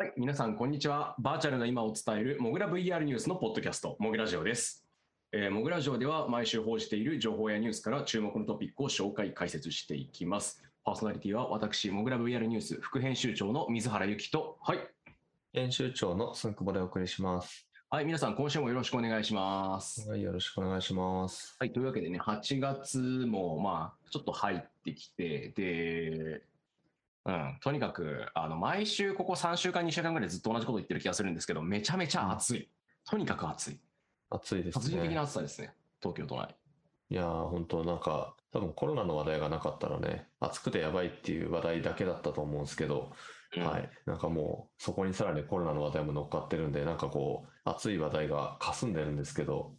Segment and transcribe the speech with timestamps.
[0.00, 1.16] はい、皆さん、こんにちは。
[1.18, 4.86] バーチャルな今を伝える、モグラ VR ニュースのポッドキャスト、モグラジオです。
[5.32, 10.62] えー、モグラジオでは、毎週報じている情報やニュースから注目のトピックを紹介、解説していきます。
[10.84, 14.78] パーソナリティは、私、モグラ VR ニュース副編集長の水原由紀と、はい。
[15.52, 17.68] 編集長のすんくぼでお送りします。
[17.90, 20.08] はい、皆さん、今週もよろしくお願いします。
[20.08, 21.56] はい、よろしくお願いします。
[21.58, 26.42] はい、というわけでね、8月も、まあ、ちょっと入ってきて、で、
[27.28, 32.70] うん、とにかく、あの、毎週ここ3週間、2週間ぐらいずっと同じこと言ってる気がするんですけど、めちゃめちゃ暑い。
[33.04, 33.80] とにかく暑い。
[34.30, 34.82] 暑いですね。
[34.82, 36.56] 殺人的な暑さですね、東京都内。
[37.10, 43.12] いやー、本当なんか、多分コロナの話題がなかったらね、暑くてやばいっていう話題だけだったと思うんですけど、
[43.56, 43.90] うんはい。
[44.06, 49.74] なんかもう、そこにさらにコロナの話題も乗っかってるんで、なんかこう、熱い話題が霞んでるんですけど、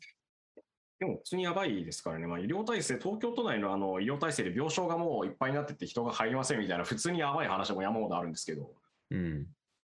[0.99, 8.69] でも普通にやばいですからね、まあ、医療体制、東京都内のあの医療体制で病床がもういっぱいになってて人が入りませんみたいな、普通にやばい話も山ほどあるんですけど、
[9.11, 9.47] うん。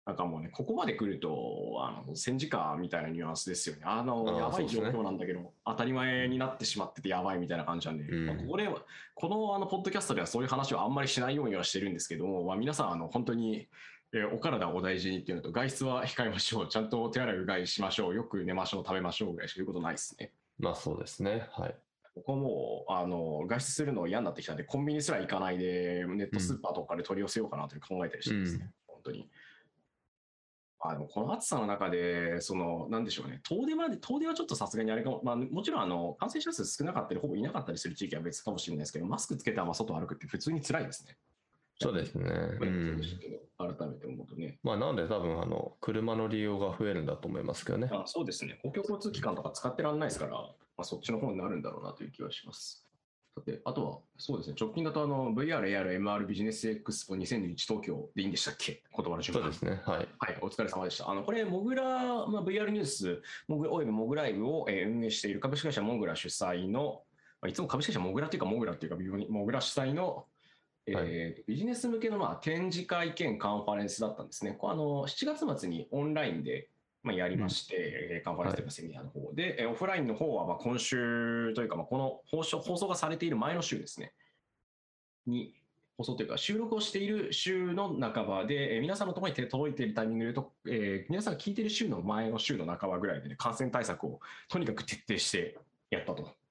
[0.04, 3.82] なんかもうね、ここまで来ると、あの戦時下みたいなニュアンスですよね。
[3.84, 8.26] あの、やばい状況なんだけど、当たり前になってしまっててやばいみたいな感じなんで、うん。
[8.26, 8.82] まあこれは、
[9.14, 13.68] このあのポッドキャストではそういう話はあんまりしないようにはしてるんですけども、まあ、皆さん、あの本当に、
[14.12, 20.30] えーお体をお大事にっていうのと、外出は控えましょう、ちゃんと手洗いうがいしましょう、よく寝ましょう、食べましょうぐらいしか言うことないですね。
[20.58, 21.48] まあそうですね。
[21.52, 21.76] はい。
[22.14, 29.28] ここもう、あの、外出するの嫌になってきたんで、コンビニすら行かないで、ネットスーパーとかで取り寄せようかなという考えたりしてですね、本当に。
[30.78, 41.16] あでもこの暑さの中で、その、なんでしょうね、遠出まで、遠出はちょっとさすがにあれかも、まあ、もちろん、あの、感染者数少なかったり、ほぼいなかったりする地域は別かもしれないですけど、マスクつけたまま外歩くって普通に辛いですね。
[41.78, 42.30] そうですね。
[42.60, 43.00] うん。
[43.58, 44.58] 改めて思うとね。
[44.62, 47.88] まあなんで多分、あの、車の利用が増えるんだと思いますけどね。
[47.92, 52.86] あそうですね、公共交通機関とか使ってらんないですから、まあ、そっちの方になるんだろうなという気はします。
[53.34, 58.82] さて、あとは、そうですね、直近だとあの VR、AR、MR ビジネスエクスポ2021東京でいいんでしたっけ？
[58.97, 59.82] 言葉の順番そうですね。
[59.84, 60.08] はい。
[60.19, 61.10] はい、お疲れ様でした。
[61.10, 67.03] あの、これ、モグラ、まあ、VR ニュース、モグおよびモグライブを、えー運営している株式会社モグラ主催の、
[67.43, 70.26] まあ、いつも株式会社モグラっていうか、モグラっていうか、モグラ主催の、
[70.86, 70.97] えー
[71.41, 74.52] はビジネス向けの、まあ、展示会兼カンファレンスだったんですね。
[74.52, 76.69] これあの7月末にオンラインで、
[77.02, 79.32] まあ、やりまして、えーカンファレンスというかセミナーの方。
[79.34, 84.12] で、えーオフラインの方はまあ今週というか、まあ、この放送放送がされている前の週ですね、
[85.26, 85.54] に
[85.98, 95.58] 放送というか収録をしている週の半ばで、えー皆さんのところに手届いているタイミングで言うと、えー皆さんが聞いている週の前の週の半ばぐらいで、ね、感染対策をとにかく徹底して
[95.91, 96.45] やったと。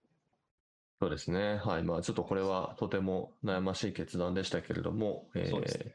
[0.99, 1.59] そうですね。
[1.63, 1.83] はい。
[1.83, 5.85] まあちょっとこれはとても悩ましい決断でしたけれども、えーそうですね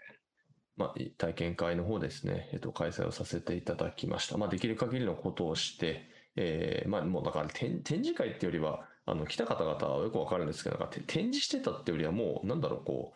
[0.77, 4.39] まあ、体験会の方ですね、えっと、開催をさせていただきました。
[4.39, 13.13] まあ、できる限りのことをして、えーまあ、もうだから展展示会っていうよりは、あの来た方々はよくわかるんですけど、なんかて展示してたっていうよりは、もう、なんだろう、こ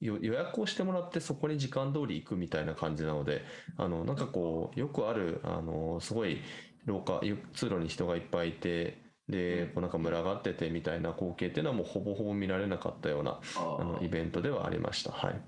[0.00, 3.42] う、よ予約をしてもらって、そこに時間通り行くみたいな感じなので、
[3.76, 6.42] あのなんかこう、よくある、あのすごい
[6.84, 15.12] 廊下、ゆ通路に人がいっぱいいて、で、こうなんか群がっててみたいな光景っていうのはもうほぼほぼ見られなかったようなあのイベントではありました。
[15.12, 15.40] はい。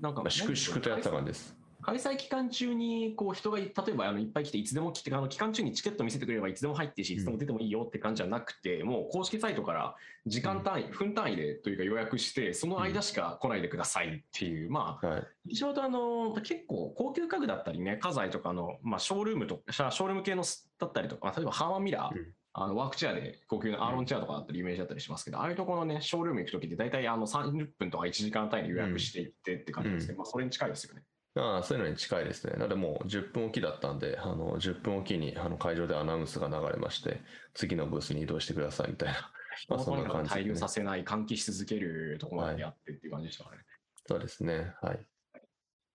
[0.00, 1.58] なんかまあ、粛々とやった感じです。
[1.80, 9.94] 開催期間中にこう人がい例えばあのいっぱい来ていつでも来てあの期間中にチケット見せてくれればいつでも入ってしいつでも出てもいいよって感じじゃなくて、もう公式サイトから
[10.26, 15.22] 時間単位、分単位でというか予約してその間しか来ないでくださいっていう、まあはい。
[15.46, 20.44] 一応とあの結構高級家具だったりね家財とかの、まあ、ショールームとショールーム系の
[20.78, 22.26] だったりとか例えばハーマンミラー、うん
[22.62, 31.02] あのワークチェアで高級なアーロンチェアとかだったり有名だったりしますけど、ああいうところのねショールーム行くときって大体あの30分とか1時間単位で予約していってって感じですね、まあ、それに近いですよね。
[31.36, 32.54] ああ、そういうのに近いですね。
[32.54, 37.20] なのでもう10分おきだったんで、あの、10分おきにあの会場でアナウンスが流れまして、
[37.54, 39.30] 次のブースに移動してくださいみたいな。
[39.68, 43.64] まあそんな感じでね滞留させない、換気し続けるところまでやってっていう感じでしたからね。
[44.06, 44.74] そうですね。
[44.80, 45.07] はい。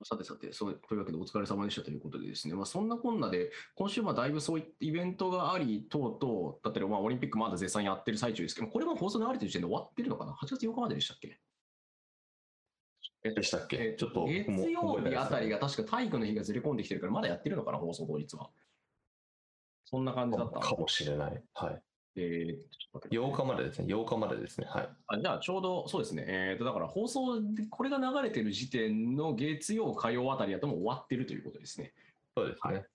[0.03, 11.39] さてさて、そうというわけでお疲れ様でしたということでですね、まあ、そんなこんなで、今週まあだいぶそういったイベントがあり、等々、だったり、まあ、オリンピックまだ絶賛やってる最中ですけど、これも放送流れてる時点で終わってるのかな ?8 月8日まででしたっけ？
[13.25, 13.77] えっとでしたっけ？
[13.77, 18.49] えっとちょっと月曜日あたりが確か体育の日がずれ込んできてるから、まだやってるのかな、放送当日は。
[19.85, 20.59] そんな感じだった。
[20.59, 21.43] かもしれない。
[21.53, 21.81] はい。
[22.15, 23.93] えーちょっと待って8日までですね。
[23.93, 24.67] 8日までですね。
[24.69, 24.89] はい。
[25.07, 31.93] あじゃあちょうどそうですね、えー、とだから放送でこれが流れてる時点の月曜、火曜あたりだともう終わってるということですね。
[32.35, 32.85] そうですね。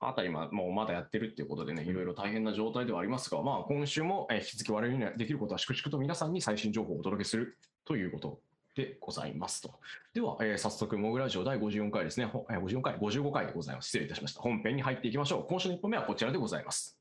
[0.00, 8.40] あたりまもうまだやってるっていうことでね、いろいろ大変な状態ではありますが、まあ、今週もえー引き続き我々にできることは粛々と皆さんに最新情報をお届けするということ
[8.74, 9.74] でございますと。
[10.14, 13.88] では、えー早速、モグラジオ第54回ですね、ほえー54回、55回でございます。
[13.88, 14.40] 失礼いたしました。
[14.40, 15.46] 本編に入っていきましょう。
[15.46, 16.95] 今週の1本目はこちらでございます。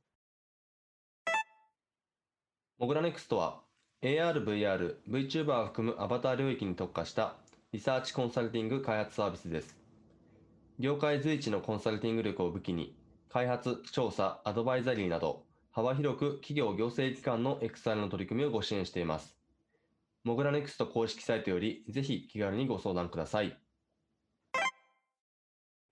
[2.78, 3.62] モグラネクストは
[4.02, 7.38] AR、VR、VTuber を含むアバター領域に特化した
[7.72, 9.78] リサーチコンサルティング開発サービスです。
[10.78, 12.94] 業界随一のコンサルティング力を武器に、
[13.30, 19.38] 開発、調査、アドバイザリーなど、幅広く企業行政機関の XR の取り組みをご支援しています。
[20.26, 23.58] Mogura NEXT 公式サイトより、ぜひ気軽にご相談ください。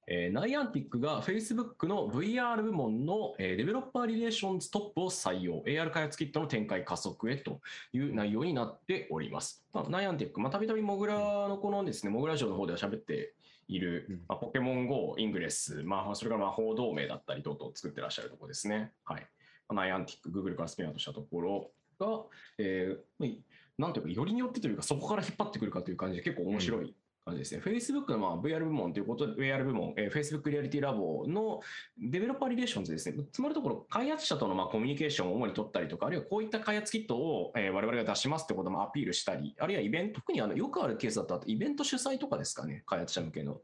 [0.07, 7.61] えー、 Niantic が Facebook の VR 部門の、えー、デベロッパーリレーションズトップを採用、AR 開発キットの展開加速へと
[7.93, 9.65] いう内容になっております。
[9.73, 13.33] まあ、 Niantic、たびたびモグラのこのですね、モグラ城の方では喋って
[13.67, 18.91] いる、まあ、ポケモン GO、イングレス、まあ、それから魔法同盟だったり等々作ってらっしゃるところですね。
[19.05, 19.27] はい。
[19.71, 22.23] Niantic、Google からスピンアウトしたところが、
[22.57, 23.37] えー、
[23.77, 26.93] なんというか、よりによってというか、そこから引っ張ってくるかという感じで結構面白い
[27.25, 27.61] 感じですね。
[27.63, 31.61] Facebook のまあ VR 部門ということで、VR 部門、えー、Facebook リアリティラボの
[31.97, 33.23] デベロッパーリレーションズですね。
[33.31, 43.61] つまりところ、開発者とのまあコミュニケーションを主に取ったりとか、あるいはこういった開発キットを、えー、我々が出しますってこともアピールしたり、あるいはイベント、特にあのよくあるケースだと、イベント主催とかですかね、開発者向けの。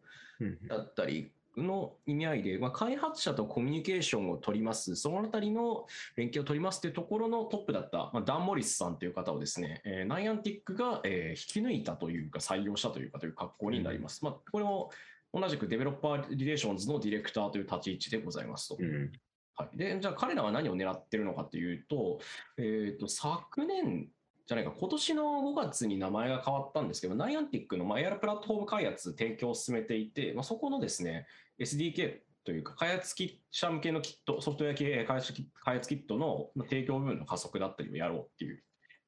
[0.68, 1.34] だったり、
[1.64, 5.86] の意味合いで、まあ、開発者とコミュニケーションを取ります、そのあたりの
[6.16, 14.20] 連携を取りますというところのトップだった、まあ、ダン・モリスさんという方をですね、えー、 Niantic が、えー、引き抜いたというか、採用したというかという格好になります。
[14.24, 14.92] うん、まあ、これも
[15.34, 18.78] 同じくデベロッパーリレーションズのディレクターという立ち位置でございますと。
[18.80, 19.12] うん
[19.60, 22.20] はい、でじゃあ彼らは何を狙ってるのかというと、
[22.58, 24.08] えーと、昨年
[24.50, 31.28] じゃないか、今年の5月に名前が変わったんですけど、 Niantic の AR プラットフォーム開発、提供を進めていて、まあ、そこのですね、
[31.60, 33.14] SDK というか、開発
[33.52, 38.64] 者向けのキット、ソフトウェア系開発開発キットの提供部分の加速だったりをやろうっていう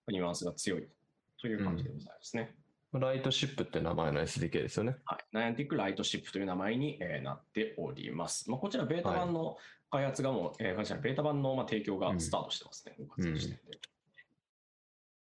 [0.10, 0.88] ニュアンスが強い
[1.42, 2.56] という感じでございますね。
[2.94, 4.98] うん、ライトシップって名前の SDK ですよね。
[5.06, 5.26] はい。
[5.32, 8.48] ナイアンティックライトシップという名前に、えなっております。
[8.52, 9.58] まあ、こちらベータ版の
[9.90, 12.94] 開発がもう、はい、えー、ベータ版のまあ提供がスタートしてますね。
[13.00, 13.91] うん、5月時点で。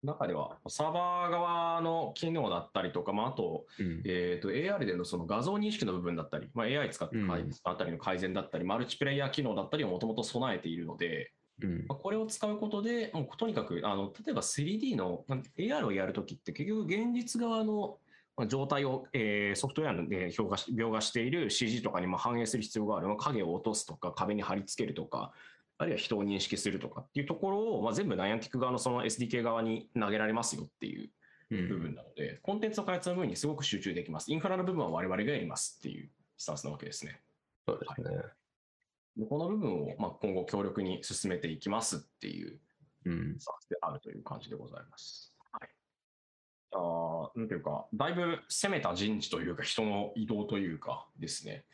[0.05, 7.17] 中では、サーバー側の機能だったりとか、まあ、あと、うん、えっ、ー、と、AR でのその画像認識の部分だったり、まあ、AI 使って
[7.65, 15.25] あたりの改善だったり、マルチプレイヤー機能だったりをもともと備えているので、うん、これを使うことで、もうとにかく、あの、例えば 3D の
[15.57, 17.99] AR をやるときって結局現実側の
[18.49, 23.17] 状態を、えー、ソフトウェアで表画し描画している CG とかにも反映する必要がある。
[23.17, 25.33] 影を落とすとか、壁に貼り付けるとか、
[25.79, 31.11] あるいは人を認識するとかっていうところを、まあ、全部ナイアンティック側のその SDK 側に投げられますよっていう
[31.51, 34.33] 部分なので、うん、コンテンツの開発の部分にすごく集中できます。
[34.33, 37.21] インフラの部分は我々がやりますっていうスタンスなわけですね。
[37.67, 38.17] そうですね。
[38.17, 42.61] はい、この部分をまあ今後強力に進めていきますっていう
[43.05, 45.35] スタンスであるという感じでございます。
[45.53, 45.69] はい、
[46.73, 51.65] あなんていうか、だいぶ攻めた人事というか、人の移動というかですね。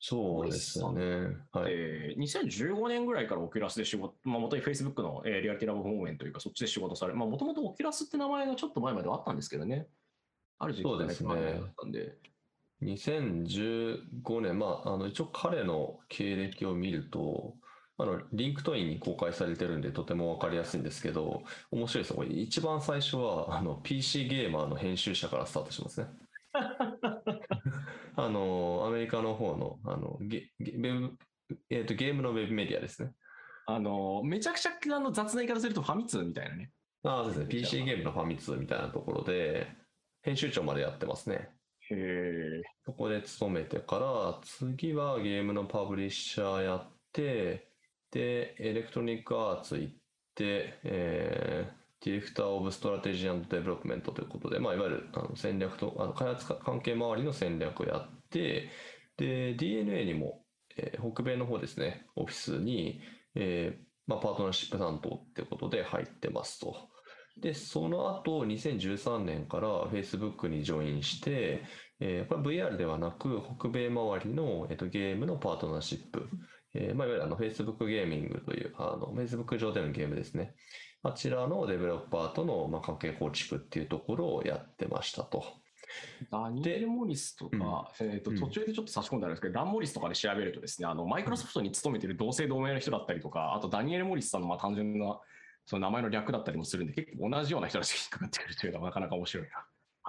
[0.00, 1.36] そうですね。
[1.52, 9.88] はい、えー、2015年ぐらいから Oculus で仕事、まあ、元に Facebook の、えー、 Reality Labs 方面というか、そっちで仕事され、まあ、もともと Oculus って名前がちょっと前まではあったんですけどね。
[10.58, 11.34] ある時期そうですね。
[11.34, 12.16] ったんで。
[12.82, 17.54] 2015年、まあ、あの一応彼の経歴を見ると、
[18.00, 21.42] あの LinkedIn に公開されてるんでとても分かりやすいんですけど
[21.72, 26.06] 面白いですこれ一番最初はあの PC ゲーマーの編集者からスタートしますね
[28.20, 31.10] あの、アメリカの方の、あの、ゲゲー
[31.70, 33.12] えーと、ゲームのウェブメディアですね。
[33.66, 36.72] あの、めちゃくちゃあの雑な言い方するとファミ通みたいなね。
[37.04, 37.46] ああ、そうですね。
[37.46, 39.68] PC ゲームのファミ通みたいなところで、
[40.22, 41.48] 編集長までやってますね。
[41.90, 42.62] へえ。
[42.84, 47.68] そこで勤めてから、次はゲームのパブリッシャーやって、
[48.10, 49.94] で、エレクトロニックアーツ行っ
[50.34, 58.68] て、えー、 Director of Strategy Development ということで、まあ、いわゆるあの戦略とあの開発関係周りの戦略をやって、で、
[59.18, 60.44] DeNA にも、
[60.76, 63.00] えー、北米の方ですね、オフィスに、
[63.34, 66.88] えーまあ、パートナーシップ担当ってことで入ってますと。
[67.40, 71.62] で、その後、2013年から Facebook にジョインして、
[72.00, 76.28] えー、これ VR ではなく、北米周りの、えーと、ゲームのパートナーシップ、
[76.74, 80.54] えーまあ、いわゆるあの Facebook ゲーミングという、あの Facebook 上でのゲームですね。
[81.02, 85.44] あちらのデベロッパーとの関係構築っていうところをやってましたと。
[86.30, 95.18] ダニエル・モリスとか、うん、えーと、途中でちょっと差し込んであるんですけど、うん、ラン・モリスとかで調べるとですね、あのマイクロソフトに勤めている同姓同名の人だったりとか、あとダニエル・モリスさんのまあ単純な
[95.66, 99.50] その名前の略だったりもするんで、結構同じような人たちが引っかかってくるというのはなかなか面白いな。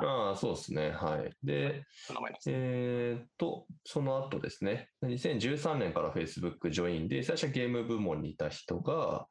[0.07, 0.91] ああ、そうですね。
[0.91, 1.31] はい。
[1.43, 1.83] で、
[2.47, 9.27] えー、っと、その後ですね、2013年から Facebook ジョインで、最初はゲーム部門にいた人が、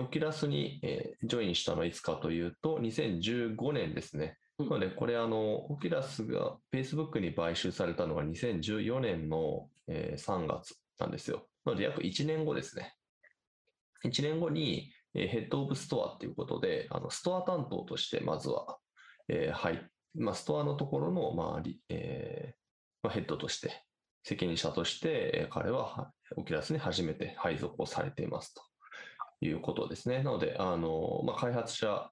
[0.00, 4.38] オキラスに、えー、ジョインしたのはいつかというと、2015年ですね。
[4.58, 11.46] なので、これ、あの、オキラスが Facebook に買収されたのが2014年の、えー、3月なんですよ。
[11.64, 12.94] なので、約1年後ですね。
[14.04, 18.78] 1年後に、えー、ヘッドオブストアっていうことで、あのストア担当としてまずは、
[19.28, 22.54] えー、入まあ、ストアのところの、まあえ
[23.02, 23.82] まあ、ヘッドとして
[24.24, 28.62] 責任者として彼はオキュラスに初めて配属をされていますと
[29.42, 30.22] いうことですね。
[30.22, 32.10] なので、あのまあ、開発者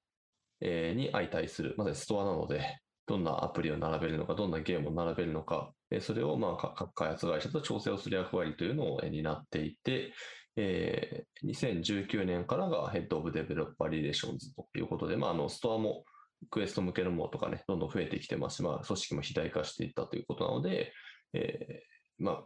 [0.97, 10.12] に相対する、まさにストアなので、どんなアプリを並べるのか、どんなゲームを並べるのか、それをまあ各開発会社と調整をする役割というのを担っていて、
[10.56, 16.04] え、2019年からが Head of Developer Relations ということで、まあ、あのストアも
[16.50, 20.92] クエスト向けのものとかね、どんどん増えてきてますし、まあ、組織も肥大化していったということなので、
[21.33, 22.44] えー、まあ、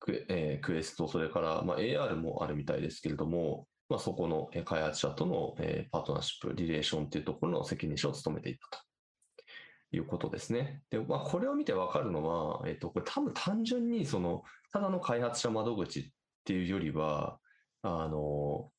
[0.00, 10.82] ク,、えー、クエスト、それから、まあ、AR もあるみたいですけれども、まあ、そこの開発者との、えー、パートナーシップ、リレーションというところの責任者を務めていたということですね。
[10.90, 14.42] で、まあ、これを見てわかるのは、えっ、ー、と、これ多分単純にその、
[14.72, 16.04] ただの開発者窓口っ
[16.44, 17.38] ていうよりは、
[17.82, 18.70] あの、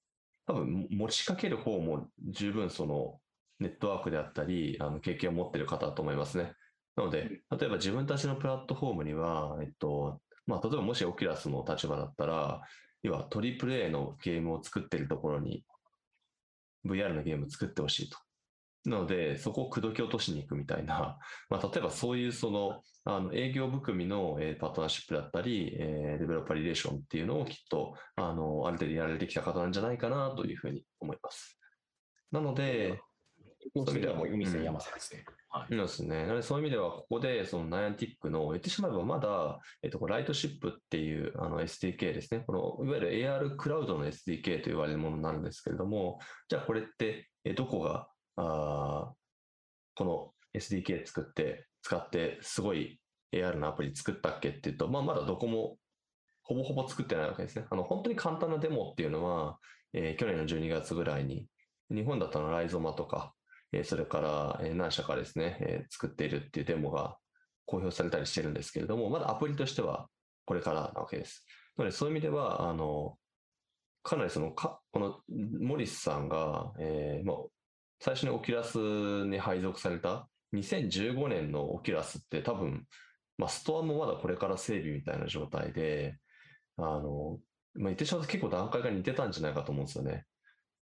[0.46, 3.20] 多分持ちかける方も十分その
[3.60, 6.54] ネットワークであったり、あの経験を持っている方だと思いますね。
[6.96, 12.62] なので、例えば自分たちのプラットフォームには、えっと、まあ、例えばもしオキュラスの立場だったら、
[13.04, 15.64] 要はトリプル A のゲームを作ってるところに
[16.86, 18.18] VR のゲーム作ってほしいと。
[18.86, 31.60] なので、そこを口説き落としに行くみたいな、 まあ、例えばそういうその、あの営業含みの、えー、パートナーシップだったり、えー、デベロッパーリレーションっていうのをきっと、あの、ある程度やられてきた方なんじゃないかなというふうに思います。
[32.32, 33.02] なので、
[33.76, 35.26] そういう意味ではもう海線山瀬ですね。
[35.52, 35.76] はい。
[35.76, 36.24] ですね。
[36.24, 42.44] なのでそういう意味では、ここで、そのナイアンティックの、言ってしまえばまだ、えっと、ライトシップっていうあの SDK ですね。
[42.46, 49.12] この、いわゆる AR クラウドの SDK と言われるものになるんですけれども、じゃあこれって、えどこが、あ
[49.96, 53.00] この SDK 作って、使って、すごい
[53.34, 55.78] AR のアプリ作ったっけっていうと、まあ、まだどこも、
[56.44, 57.66] ほぼほぼ作ってないわけですね。
[57.70, 59.58] あの、本当に簡単なデモっていうのは、
[59.94, 61.48] えー、去年の12月ぐらいに、
[61.90, 63.34] 日本だったらライゾマとか、
[63.84, 67.18] それから何社かですね、作っているっていうデモが
[67.66, 70.08] 公表されたりしてるんですけれども、まだアプリとしては
[70.46, 71.46] これからなわけです。
[71.78, 73.18] なので、そういう意味では、あの、
[74.02, 75.20] かなりその、かこの
[75.60, 77.38] モリスさんが、えー、まあ、
[78.00, 78.78] 最初にオキュラス
[79.28, 82.86] に配属された2015年のオキュラスって多分、
[83.38, 86.18] まあ、ストアもまだこれから整備みたいな状態で、
[86.78, 87.40] あの、
[87.76, 90.26] まあ、言ってしまうと結構段階が似てたんじゃないかと思うんですよね。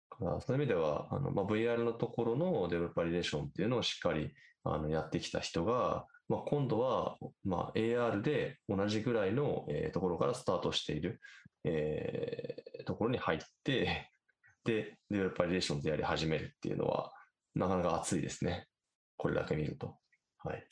[0.10, 4.32] からそういう意味では、あのまあ、VR のところのデベロッパーリレーションっていうのをしっかり
[4.64, 11.20] あのやってきた人が、まあ、今度は、まあ、AR で同じぐらいの、えー、ところからスタートしている、
[11.64, 14.10] えー、ところに入って、
[14.64, 17.12] で、デベロッパーリレーションでやり始めるっていうのは、
[17.54, 18.68] なかなか熱いですね。
[19.18, 19.96] これだけ見ると。
[20.40, 20.68] はい。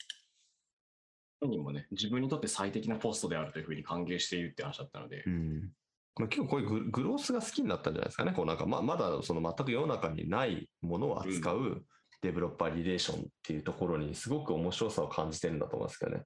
[1.40, 5.70] 本人もね、自分にとって最適なポストであるというふうに歓迎しているって話だったので、うん、
[6.16, 8.32] まあ、結構こういうグロースが好きになったんじゃないですかね。
[8.32, 11.84] こうなんかままだその全く世の中にないものを扱う
[12.22, 16.22] デベロッパーリレーションっていうところにすごく面白さを感じてるんだと思いますけどね。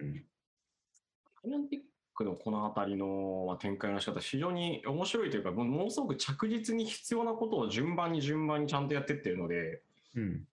[0.00, 0.24] うん。
[1.44, 1.82] アナンティッ
[2.14, 9.82] クのこの辺りの展開の仕方、非常に面白いというか、ものすごく着実に必要なことを順番に順番にちゃんとやってってるので、
[10.14, 10.44] うん、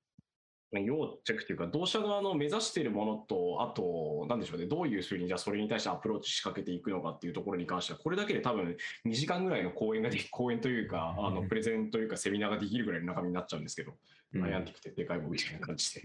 [0.74, 13.94] 要チェックというか、同社側の目指しているものと、あと、なんでしょうね、どういうふうに、じゃあそれに対してアプローチ仕掛けていくのかっていうところに関しては、これだけで多分2時間ぐらいの講演ができ、講演というか、あのプレゼンというか、セミナーができるぐらいの中身になっちゃうんですけど、
[14.34, 16.02] うん、アイアンティックってでかいもみたいな感じで。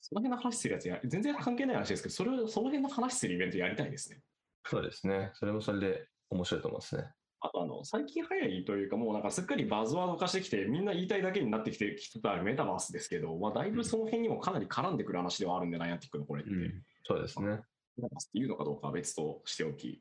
[0.00, 4.20] その辺の話するやつや、全然関係ない話ですけど、それを、その辺の話するイベントやりたいですね。
[4.66, 5.30] そうですね。
[5.34, 7.04] それもそれで面白いと思いますね。
[7.44, 16.52] あとあの、最近早いというか、もうなんかすっかりバズワード化してきて、みんな言いたいだけになってきてきてたメタバースですけど、まあ、だいぶその辺にもかなり絡んでくる話ではあるんで、ナイアンティックのこれって。
[16.52, 17.48] うん、そうですね。
[17.48, 20.00] メタバースっていうのかどうかは別としておき、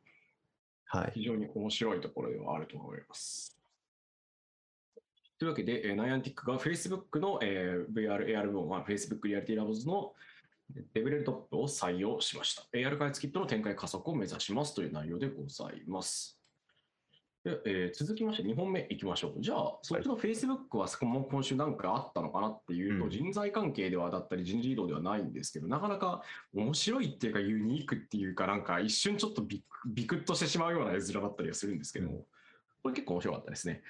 [0.85, 3.57] はい、非常に面白いところではあると思います。
[5.39, 10.13] というわけで、ナイアンティックが Facebook の、えー、VR、AR 部門は Facebook リアリティラボズの
[10.93, 12.63] レベルトップを採用しました。
[12.73, 16.40] AR 開発キットの展開加速を目指しますという内容でございます。
[17.43, 19.41] でえー、続きまして2本目いきましょう。
[19.41, 26.21] じゃあ、そっちの Facebook はも今週なんかあったのかなっていうと、人材関係ではだったり人事異動ではないんですけど、なかなか
[26.53, 29.63] 面白いっていうかユニークっていうか、なんか一瞬ちょっとビ
[30.05, 32.25] クッとしてしまうような絵面だったりはするんですけども、
[32.83, 33.81] これ結構面白かったですね。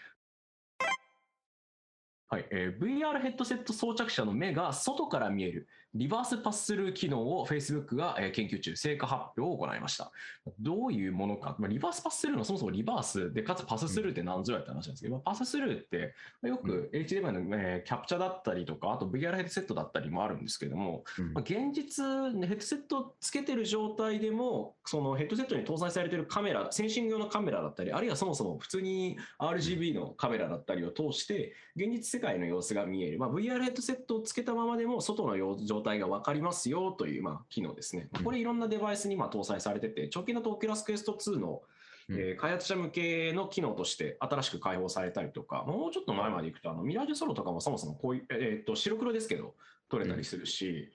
[2.30, 10.12] はい、えー、VR ヘッドセット装着者の目が外から見えるリバースパススルー機能を Facebook が研究中、成果発表を行いました。
[10.60, 33.20] どういうものか、まあ、リバースパススルーのそもそもリバースで、かつパススルーって何ぞやって話なんですけど、パススルーってよく HDMI の、えー、キャプチャだったりとか、あと VR ヘッドセットだったりもあるんですけども、まあ、現実、ヘッドセットつけてる状態でも、そのヘッドセットに搭載されてるカメラ、センシング用のカメラだったり、あるいはそもそも普通に RGB のカメラだったりを通して、現実世界の様子が見える。
[33.20, 38.08] まあ、VR ヘッドセットをつけたままでも、外の状状態が分かりますよという、まあ、機能ですね。
[38.24, 41.62] これいろんなデバイスにまあ搭載されてて、直近だと Oculus Quest 2の
[42.10, 49.56] うんえー開発者向けの機能として新しく開放されたりとか、もうちょっと前までいくと、あのミラージュソロとかもそもそもこういう、えーっと白黒ですけど、
[49.90, 50.92] 撮れたりするし、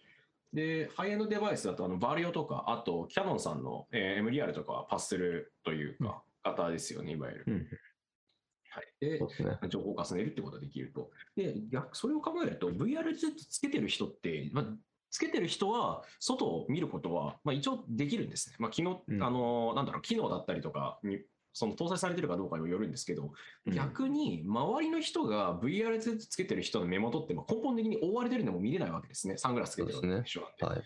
[0.53, 7.45] で、ハイエンドデバイスだと、あのバリオとか、あとキャノンさんの、えー MDR とかはパスするというか、型ですよね、いわゆる。
[9.01, 9.69] うんはい、でね。
[9.69, 11.11] 情報を重ねるってことができると。
[11.37, 14.65] で、逆それを考えると、VR つけてる人って、まあ、
[15.11, 18.57] つけてる人は、外を見ることは、まあ、一応できるんですね。
[18.59, 21.21] まあ、機能、うんあの、なんだろう、機能だったりとかに、
[21.53, 23.33] その搭載されてるかどうかにもよるんですけど、
[23.67, 29.39] うん逆に周りの人が VR つけてる人の目元ってまあ根本的に覆われてるのも見れないわけですね。
[29.39, 30.67] サングラスつけてる人なんで。
[30.67, 30.83] はい。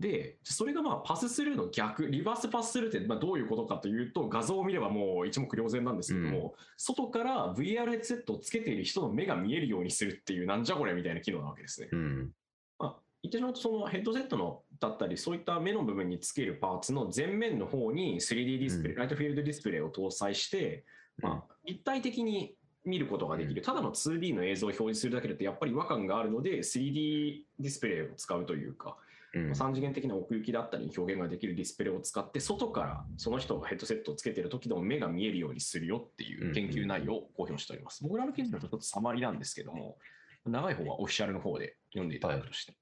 [0.00, 11.88] で、それがまあパススルーの逆、リバースパススルーってまあどういうことかというと、画像を見ればもう一目瞭然なんですけども、外から VR ヘッドセットをつけている人の目が見えるようにするっていう、なんじゃこれみたいな機能なわけですね。
[11.92, 12.30] うん。
[12.78, 20.84] まあ、言ってしまうと、そのヘッドセットのだったり、そういった目の部分につけるパーツの前面の方に 3D ディスプレイ、うんライトフィールドディスプレイを搭載して、
[21.18, 28.96] まあ、立体的に見ることができる、ただの 2D の映像を表示するだけだとやっぱり違和感があるので 3D ディスプレイを使うというか、
[29.34, 29.50] うん。
[29.50, 38.02] 3次元的な奥行きだったり表現ができるディスプレイを使って外からその人がヘッドセットをつけてる時でも目が見えるようにするよっていう研究内容を公表しております。
[38.02, 39.98] 僕らの記事だとちょっとサマリなんですけども
[40.46, 42.76] 長い方はオフィシャルの方で読んでいただくとして、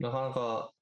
[0.00, 0.72] なかなか、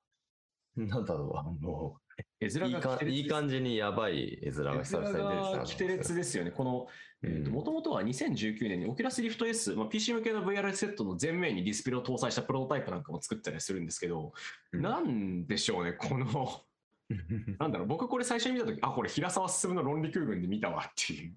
[0.77, 1.97] なんだろう、あの、
[2.41, 6.51] 絵面いいかがいい感じにやばい絵面が久々に出てきた絵面ながキテレツですよね。
[6.51, 6.87] この
[7.23, 7.49] うん。
[7.49, 14.33] もともとは2019年に Oculus Rift S、まあ、PC 向けの VR セットの前面にディスプレイを搭載したプロトタイプなんかも作ったりするんですけど、
[14.73, 14.83] うん。
[14.83, 16.63] なんでしょうね、この、
[17.59, 21.35] なんだろう、僕これ最初に見たとき、あ、これ平沢進の論理空軍で見たわっていう。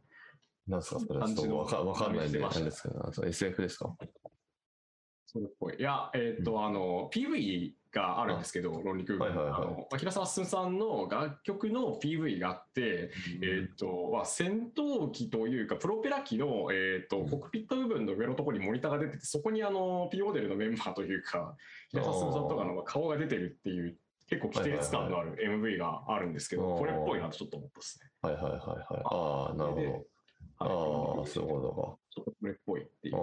[0.68, 1.20] なんですかそれ。
[1.20, 3.96] ちょっとわかわかんないんで、見てましたなんですけど、SF ですか？
[5.32, 5.76] それっぽい。
[5.80, 9.30] いや、えーっと、あの、PV があるんですけど、論理空軍。
[9.30, 21.56] はいはいはいあのまあ平沢進さんの楽曲の PV があって、えーっと、まあ、戦闘機というか、プロペラ機の、えーっと、うんコックピット部分の上のところにモニターが出てて、そこにあの、P モデルのメンバーというか、
[21.92, 23.98] 平沢進さんとかの顔が出てるっていう、
[24.30, 28.10] 結構規定感のある MV があるんですけど、はいこれっぽいなとちょっと思ったですね。
[28.22, 29.02] はいはいはいはい。
[29.06, 29.92] ああ、なるほど。
[29.94, 30.06] はい
[30.62, 30.68] ああ、
[31.26, 33.16] そういうこちょっとこれっぽいっていう。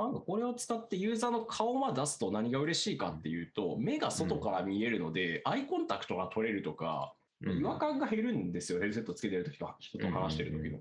[0.00, 7.50] とあのこれを使ってユーザーの顔を出すと何が嬉しいかっていうと、目が外から見えるので、アイコンタクトが取れるとか、か。
[7.50, 10.78] 違和感が減るんですよ、ヘルセットつけてるときと人と話してるときの。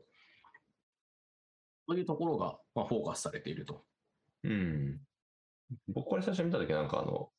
[1.87, 3.83] そういうところが、まあ、フォーカスされていると。
[4.43, 4.99] うん。
[5.87, 7.29] 僕これ最初見たときなんかあの、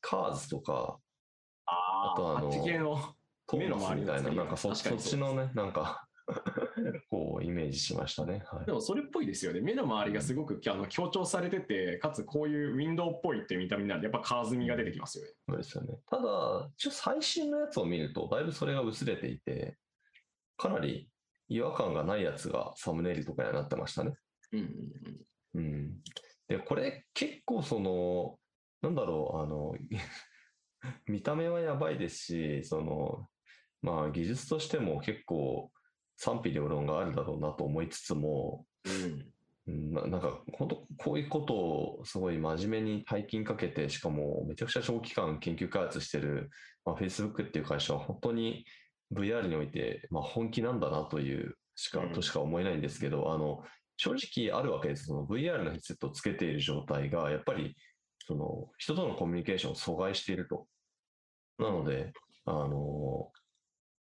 [0.00, 0.98] カーズとか、
[1.66, 2.50] ああとあの
[3.52, 6.06] 目の周りみたいな、なんかそそっちのね、なんか、
[7.66, 8.42] メージしましたね。
[8.50, 8.72] はいで。
[8.72, 9.60] もそれっぽいですよね。
[9.60, 15.30] 目の周りがすごくあの強調されてて、かつこういうウィンドウっぽいって見た目になると、やっぱカーズミが出てきますよね。
[15.48, 15.98] そうですよね。
[16.08, 19.76] ただ、一応最新のやつを見ると、だいぶそれが薄れていて、
[20.56, 21.10] かなり
[21.48, 24.14] 違和感がないやつがサムネイルとかにはなってましたね。
[24.52, 24.66] うんうん
[25.54, 25.96] うんうん。
[26.48, 28.38] で、これ結構その、
[28.82, 29.74] なんだろう、あの、
[31.06, 33.28] 見た目はやばいですし、その、
[33.82, 35.70] まあ技術としても結構
[36.16, 39.26] 賛否両論があるだろうなと思いつつも、うん
[39.68, 46.50] うんななんか本当こういうことをすごい真面目に大金かけて、しかもめちゃくちゃ長期間研究開発してる、
[46.84, 48.64] まあ、Facebook っていう会社は本当に
[49.12, 53.62] VR において、まあ、本気なんだなというしか、うんとしか思えないんですけど、あの、
[53.96, 55.06] 正直あるわけです。
[55.06, 57.76] その VR のヘッドセットをつけている状態が、やっぱり、
[58.26, 60.66] その、人とのコミュニケーションを阻害していると。
[61.58, 62.12] なので、
[62.44, 63.30] あの、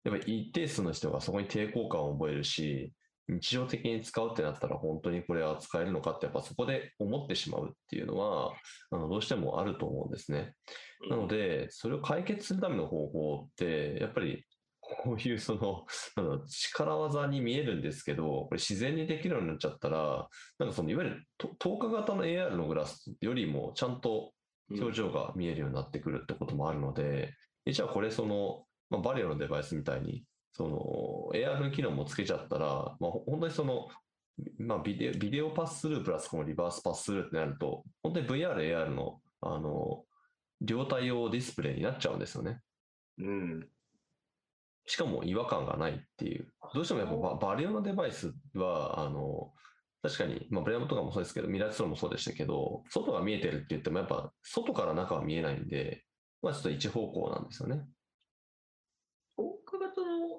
[0.04, 2.94] やっぱり一定数の人がそこに抵抗感を覚えるし、
[3.30, 8.52] 日常的に使うってなったら本当にこれは使えるのかってやっぱそこで思ってしまうっていうのは、
[8.92, 10.54] あのどうしてもあると思うんですね。
[11.10, 14.46] なので、それを解決するための方法って、やっぱり
[14.82, 15.86] こういうその、
[16.18, 20.28] なん力技に見えるんですけど、これ自然にできるようになっちゃったら、
[20.60, 21.24] なんかそのいわゆる
[21.60, 24.34] 透過型の AR のグラスよりもちゃんと
[24.70, 27.34] 表情が見えるようになってくるってこともあるので、
[27.66, 33.88] えじゃあこれその、まあ、バリオのデバイスみたいに、その AR の機能もつけちゃったら、まあ、ほ本当にその、
[34.60, 40.04] まあ、ビデオビデオパススループラスこのリバースパススルーってなると、本当に VR、AR の、あの、
[40.62, 42.60] 両対応ディスプレイになっちゃうんですよね。
[43.18, 43.68] うん
[44.86, 46.52] しかも違和感がないっていう。
[46.74, 49.54] どうしてもやっぱババリオのデバイスは、あの、
[50.02, 56.04] 確かに、まあ、ブレアムとかもそうですけど、ミラージスローもそうでしたけど、外が見えてるって言っても、やっぱ外から中は見えないんで、
[56.42, 57.86] まあちょっと一方向なんですよね。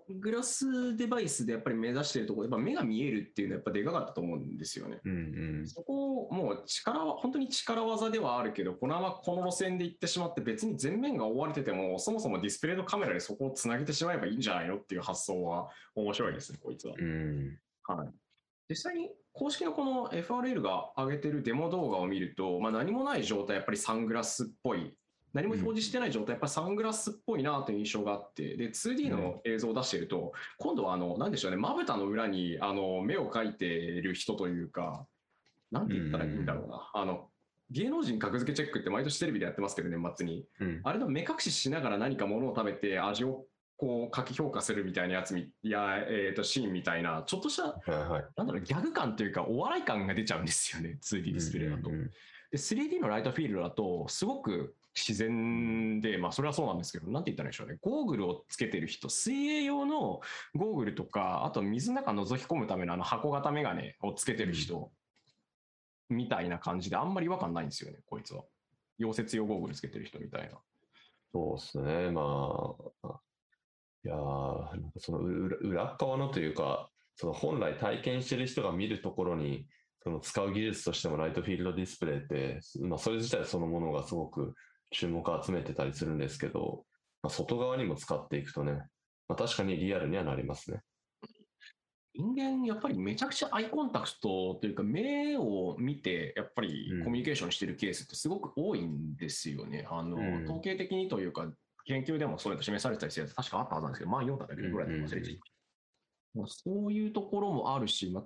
[0.09, 5.01] グラスデバイスでやっぱり目指しているところ、やっぱ目が見えるっていうのはやっぱでかかったと思うんですよね。
[5.05, 5.67] うんうん。
[5.67, 16.95] そこをもう力は、本当に力技ではあるけど、このままこの路線で行ってしまって、別に全面が覆われてても、そもそもディスプレイのカメラでそこをつなげてしまえばいいんじゃないのっていう発想は面白いですね、こいつは。
[16.99, 17.59] うん。
[17.85, 18.09] はい。
[18.69, 24.95] 実際に公式のこの FRL が上げてるデモ動画を見ると、まあ、何もない状態、やっぱりサングラスっぽい、
[25.35, 35.07] 何も表示してない状態、やっぱりサングラスっぽいなという印象があって、で、2D の映像を出していると、今度はあの、なんでしょうね、まぶたの裏にあの目を描いている人というか、
[35.73, 37.29] なんて言ったらいいんだろうな、あの、
[37.70, 40.47] 芸能人格付けチェックって毎年テレビでやってますけど、年末に。
[40.61, 40.81] うん。
[40.85, 48.25] あれの目隠ししながら何かものを食べて味をこう書き評価するみたいなやつみや、えー、とシーンみたいな、ちょっとしたはいはい。
[48.37, 51.90] なんだろう、ギャグ感というか、お笑い感が出ちゃうんですよね、2D ディスプレイだと。
[51.90, 52.07] で、
[52.53, 60.20] 3D のライトフィールドだと、すごく自然で、まあ、それはそうなんですけど、なんて言ったらいいんでしょうね、ゴーグルをつけてる人、水泳用の
[60.54, 64.92] ゴーグルとか、あと水の中覗き込むためのあの箱型メガネをつけてる人
[66.09, 68.44] みたいな感じで、あんまり違和感ないんですよね、こいつは。
[69.00, 70.59] 溶接用ゴーグルつけてる人みたいな。
[71.33, 72.11] そうですね。
[72.12, 73.20] まあ、
[74.04, 79.66] いやーなんかその裏裏側のというか、その本来体験してる人が見るところに、
[80.04, 84.54] その使う技術としてもライトフィールドディスプレイって、まあ、それ自体そのものがすごく
[84.90, 86.85] 注目を集めてたりするんですけど、
[87.23, 88.73] まあ、外側にも使っていくとね、
[89.29, 90.81] まあ、確かにリアルにはなりますね。
[92.16, 99.85] 人間、やっぱりめちゃくちゃアイコンタクトというか、目を見て、やっぱりうんコミュニケーションしてるケースってすごく多いんですよね。
[99.90, 101.53] あの、うん統計的にというか、
[101.87, 105.44] 研究でもそういうの示されてたりするやつ確かあったはずなんですけど、まあ4だったけどぐらいだったか忘れていた
[106.35, 108.25] まあそういうところもあるし、まあ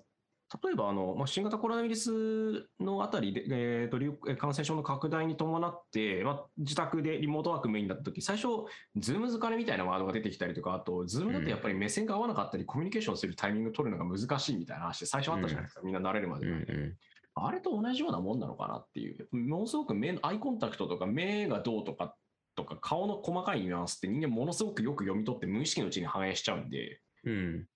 [0.62, 3.98] 例えばあの、まあ、新型コロナウイルスのあたりで、えーと
[4.36, 8.48] 感染症の拡大に伴って、まあ、自宅でリモートワークメインだったとき、最初、
[8.96, 16.96] ズーム疲れみたいなワードが出てきたりとか、あと、ズームだとやっぱり目線が合わなかったり、コミュニケーションするタイミング取るのが難しいみたいな話で最初あったじゃないですか、みんな慣れるまでうんう
[17.34, 22.16] あれと同じようなもんなのかなっていう、ものすごく目のアイコンタクトとか目がどうとか
[22.56, 27.30] とか顔の細かいニュアンスって人間ものすごくよく読み取って無意識のうちに反映しちゃうんで、ん。
[27.30, 27.66] うん。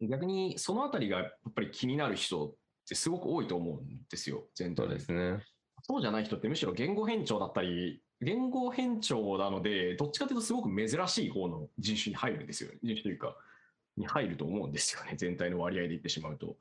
[0.00, 2.54] 逆にそのあたりがやっぱり気になる人っ
[2.88, 5.44] てすごく多いと思うんですよ、全そう体ですね。
[5.82, 12.78] そうじゃない人ってむしろ言語変調だったり、言語変調なので、どっちかというとすごく珍しい方の人種に入るんですよね。
[12.82, 13.36] 人種というか、
[13.96, 15.14] に入ると思うんですよね。
[15.16, 16.56] 全体の割合で言ってしまうと。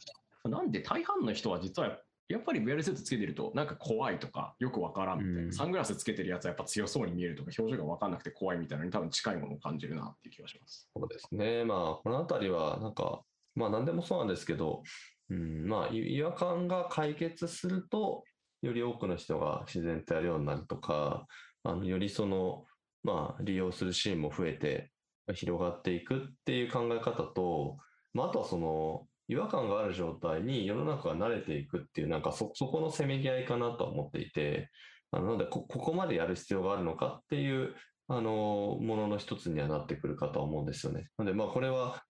[0.45, 1.99] なんで大半の人は実は
[2.29, 10.89] やっぱりウェルセットつけてるとなんか怖いとかよくわからんみたいな、うんサングラスつけてるやつはやっぱ強そうに見えるとか表情がわかんなくて怖いみたいなのに多分近いものを感じるなっていう気がします。
[10.95, 11.65] そうですね。
[11.65, 13.23] まあ、このあたりは、なんか、
[13.59, 14.83] まあ、何でもそうなんですけど、
[15.29, 18.23] うん、まあ、違和感が解決すると、
[18.61, 21.27] より多くの人が自然とやるようになるとか、
[21.63, 22.63] あのよりその、
[23.03, 24.91] まあ、利用するシーンも増えて、
[25.33, 27.77] 広がっていくっていう考え方と、
[28.13, 34.69] まあ、あとはその、違和感がある状態に世の中が慣れていくっていう、なんかそ、そこのせめぎ合いかなとは思っていて、
[35.11, 37.75] あのなのでこ、ここまでやる必要があるのかっていう、
[38.07, 41.09] あの、ものの一つにはなってくるかと思うんですよね。
[41.17, 42.01] なので、まあ、これは、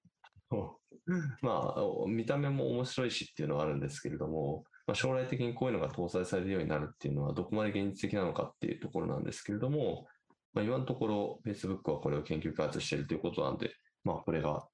[1.42, 10.08] まあ、見た目も面白いしっていうのはあるんですけれども、まあ、将来的にこういうのが搭載されるようになるっていうのは、どこまで現実的なのかっていうところなんですけれども、
[10.54, 13.72] まあ、今のところ、Facebook はこれを研究開発しているということなんで、
[14.04, 14.68] まあ、これが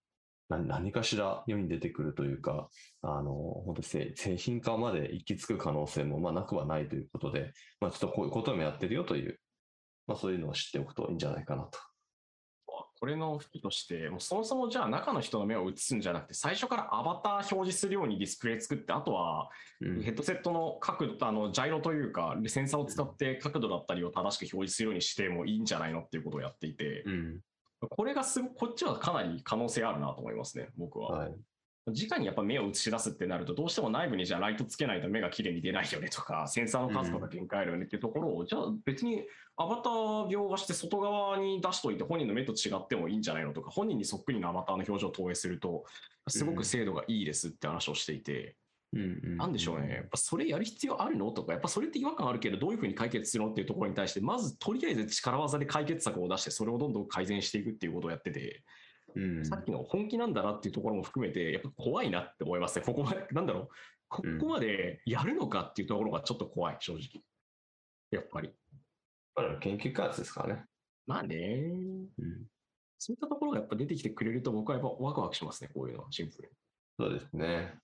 [0.49, 2.69] 何かしら世に出てくるというか、
[3.01, 3.33] あの、
[3.65, 9.39] 本当製製品化まで行き着く可能性も、まあ、なくはないということで、まあ、ちょっとこういうこともやってるよという、
[10.07, 11.79] まあ、そういうのを知っておくといいんじゃないかなと。
[12.99, 19.49] これの吹きとして、もうそもそもじゃあ中の人の目を映すんじゃなくて、最初からアバター表示するようにディスプレイ作って、あとは
[19.81, 27.39] うんヘッドセットの角度、あの、ジャイロというか、センサーを使って角度だったりを正しく表示するようにしてもいいんじゃないのっていうことをやっていて、うん。
[27.89, 31.09] これがすごこっちはかなり可能性あるなと思いますね、僕は。
[31.11, 31.35] はい。
[31.87, 39.23] 直にやっぱ目を映し出すってなると、どうしても内部にじゃあライトつけないと目が綺麗に出ないよねとか、 センサーの数とか限界あるよねっていうところを、じゃあ別に
[39.55, 45.85] アバター描画して外側に出しといて本人の目と違ってもいいんじゃないのとか、本人にそっくりなアバターの表情を投影すると、
[46.27, 48.55] すごく精度がいいですって話をしていて、
[48.93, 51.29] なんでしょうね、やっぱそれやる必要あるの？
[51.31, 58.63] とか、やっぱそれって違和感あるけど、どういうふうに解決するのっていうところに対して、まずとりあえず力技で解決策を出して、それをどんどん改善していくっていうことをやってて、
[59.15, 62.85] うんさっきの本気なんだなっていうところも含めて、やっぱ怖いなって思いますね。
[62.85, 63.67] ここまで、なんだろう、
[64.09, 67.23] ここまでやるのかっていうところがちょっと怖い、正直。
[68.11, 68.51] やっぱり。
[69.35, 70.65] まあ研究開発ですからね。
[71.07, 71.35] まあね、
[72.17, 72.45] うん。
[72.97, 76.55] そういったところがやっぱ出てきてくれると、僕はやっぱワクワクしますね、こういうのは、シンプルに。
[76.97, 77.79] そうですね。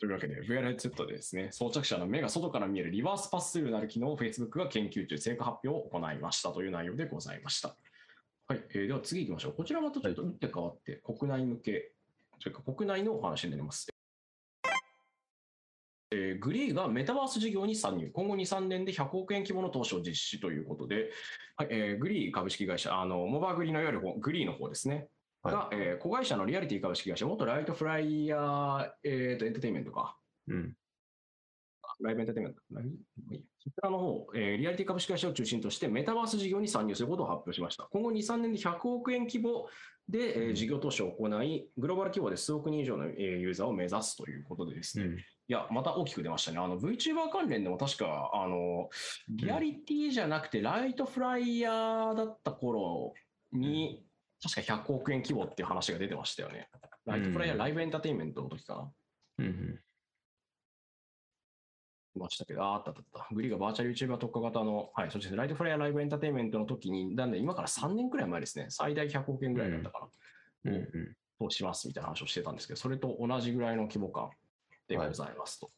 [0.00, 7.76] というわけで、VR ヘッドセットでですね、装着者の目が外から見えるリバースパススルーなる機能を Facebook が研究中、成果発表を行いましたという内容でございました。
[8.50, 9.52] はい、えーでは次行きましょう。
[9.52, 11.92] こちらまたちょっと打って変わって、国内向け、
[12.40, 13.86] それから国内のお話になります。
[16.10, 21.10] えーグリーがメタバース事業に参入、今後2、3年で100億円規模の投資を実施ということで、
[21.54, 25.06] はいえーグリー株式会社、あのモバグリのいわゆる方グリーの方ですね、
[25.44, 30.16] はいが、えー子会社のリアリティ株式会社、元ライトフライヤー、えーとエンターテインメントか、
[30.48, 30.74] うん。
[32.02, 32.90] ライブエンターテインメント、何ま
[33.30, 37.88] あいいやそちらの方、えーリアリティ株式会社を中心としてメタバース事業に参入することを発表しました。
[37.90, 39.68] 今後2、3年で100億円規模
[40.08, 45.18] で、えー事業投資を行い、グローバル規模で数億人以上の、えーユーザーを目指すということでですね、うん。
[45.18, 46.58] いや、また大きく出ましたね。
[46.58, 48.88] あの VTuber 関連でも確か、あの、
[49.28, 53.12] リアリティじゃなくて、ライトフライヤーだった頃
[53.52, 54.04] に、
[54.42, 56.68] 確か100億円規模っていう話が出てましたよね。
[57.04, 58.92] ライトフライヤー、うんライブエンターテインメントの時かな。
[59.38, 59.80] うんうん。
[62.20, 63.34] いましたけど、ああったあったあった。
[63.34, 70.08] グリがバーチャル YouTuber 特化型の、はい、そうですね、ライトフライヤーライブエンターテインメントの時に、なんで今から3年くらい前ですね、最大100億円ぐらいだったか
[70.64, 71.16] な、うんうん。
[71.38, 74.30] 投資しますみたいな話をしてたんですけど、それと同じぐらいの規模感
[74.88, 75.66] でございますと。
[75.66, 75.72] は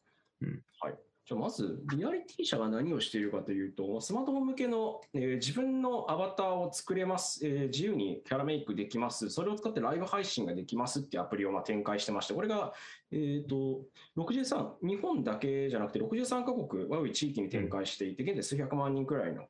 [0.47, 12.73] いうんはいじゃまず、リアリティ社が何をしているかというと、スマートフォン向けの、えー自分のアバターを作れます、えー自由にキャラメイクできます、それを使ってライブ配信ができますっていうアプリをま展開してまして、これが、
[13.11, 13.85] えー、と
[14.17, 19.47] 63、日本だけじゃなくて、63カ国、および地域に展開していて、現在数百万人くらいの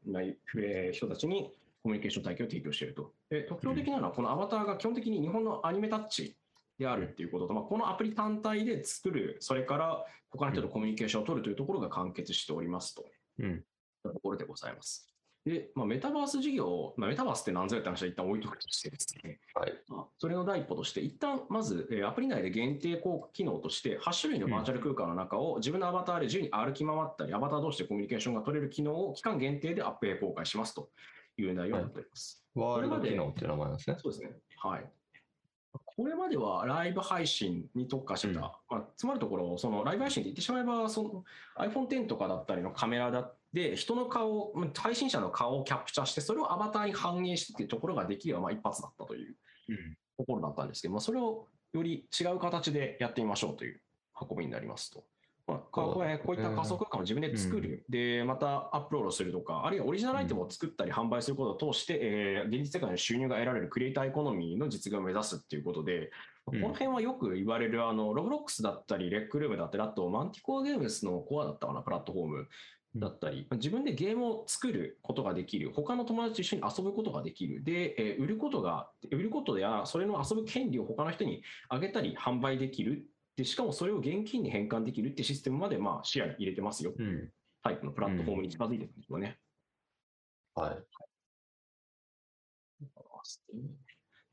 [0.56, 3.12] えー人たちにコミュニケーション体系を提供していると。
[3.32, 6.36] で特徴的なのは、このアバターが基本的に日本のアニメタッチ
[6.78, 13.06] であるっていうことと、まあ、このアプリ単体で作る、それから他の人とコミュニケーションを取るというところが完結しておりますと。
[13.40, 13.64] うん。
[14.04, 15.08] ところでございます。
[15.46, 19.74] で、まあ、メタバース事業、まあ、メタバースって何ぞやって話は一旦置いとくとしてですね、はい。
[19.90, 30.90] まあそれの第一歩として、一旦まず、えーアプリ内で限定効果機能として、8種類のバーチャル空間の中を自分のアバターで自由に歩き回ったり、アバター同士でコミュニケーションが取れる機能を期間限定でアップへ公開しますと
[31.38, 32.46] いう内容になっております。
[32.56, 33.98] ワールド機能っていう名前ですね。
[34.00, 34.32] そうですね。
[34.58, 34.86] はい。
[35.86, 41.24] これまではライブ配信に特化してた、うんまあ、つまるところ、そのライブ配信って言ってしまえば、その
[41.58, 49.36] iPhone X とかだったりのカメラだで、人の顔、まあ配信者の顔をキャプチャーして、それをアバターに反映してっていうところができれば、まあ一発だったという
[50.18, 53.82] ところだったんですけど、まあ、それをより違う形でやってみましょうという
[54.30, 55.04] 運びになりますと。
[55.46, 55.94] まあ、こう
[56.26, 66.12] こういった仮想空間を自分で作る、で、またアップロードするとか、あるいはオリジナルアイテムを作ったり販売することを通して、えー現実世界の収入が得られるクリエイターエコノミーの実現を目指すっていうことで、
[66.52, 66.62] うん。
[66.62, 72.48] この辺はよく言われる、あの、ロブロックスだったり、レックルームだったり、あと、マンティコアゲームスのコアだったかな、プラットフォーム
[72.96, 83.06] だったり、自分でゲームを作ることができる、他の友達と一緒に遊ぶことができる、で、えー売ることが、売ることや、それの遊ぶ権利を他の人にあげたり、販売できる。
[83.36, 86.94] で、しかもそれを現金に変換できるってシステムまで、まあ、視野に入れてますよ。
[86.98, 87.32] うん。
[87.64, 89.40] タイプのプラットフォームに近づいてるんですよね。
[90.54, 90.78] はい。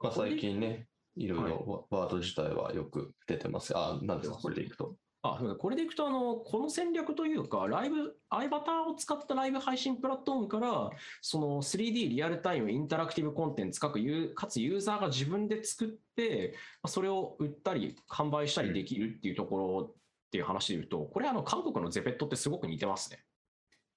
[0.00, 3.72] まあ、最近ね、いろいろワワード自体はよく出てます。
[3.76, 4.96] あ、なんですか、これでいくと。
[5.22, 14.00] あこれでいくとあの、この戦略というか、ライブ、アイバターを使ったライブ配信プラットフォームから、その 3D リアルタイムインタラクティブコンテンツ、各
[14.34, 19.94] かつユーザーが自分で作って、まあそれを売ったり、販売したりできるっていうところっ
[20.30, 23.22] ていう話で言うと、これ、あの韓国のゼペットってすごく似てますね。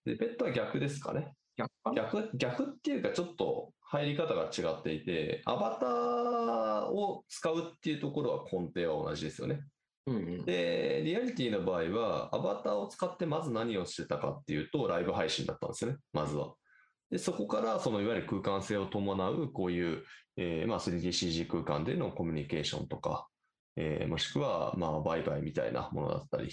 [0.06, 1.36] で、ペットは逆ですかね。
[1.56, 9.62] 逆逆、逆っていうか、ちょっと入り方が違っていて、アバターを使うっていうところは根底は同じですよね。
[10.06, 10.46] うんうん。
[10.46, 16.56] で、リアリティの場合は、アバターを使ってまず何をしてたかっていうと、ライブ配信だったんですよね、まずは。
[17.10, 20.04] で、そこから、そのいわゆる空間性を伴う、こういう、
[20.36, 23.28] えーまあ、3DCG 空間でのコミュニケーションとか、
[23.76, 26.50] えーもしくは、まあ、売買みたいなものだったり、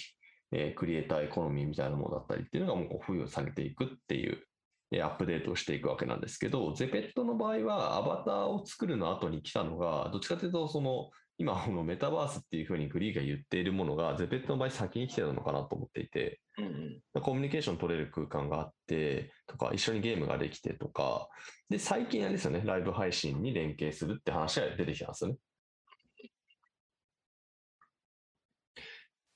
[0.53, 4.47] えークリエイターエコノミーみたいなものだったりっていうのがもうこう付与されていくっていう、
[4.93, 21.29] アップデートをしていくわけなんですけど、ゼペットの場合は、アバターを作るの後に来たのが、どっちかというと、その、今、このメタバースっていうふうにグリーが言っているものが、ゼペットの場合先に来てたのかなと思っていて、うんうんコミュニケーション取れる空間があって、とか、一緒にゲームができてとか、
[21.69, 25.37] で、最近あれですよね、ライブ配信に連携するって話が出てきたんですよね。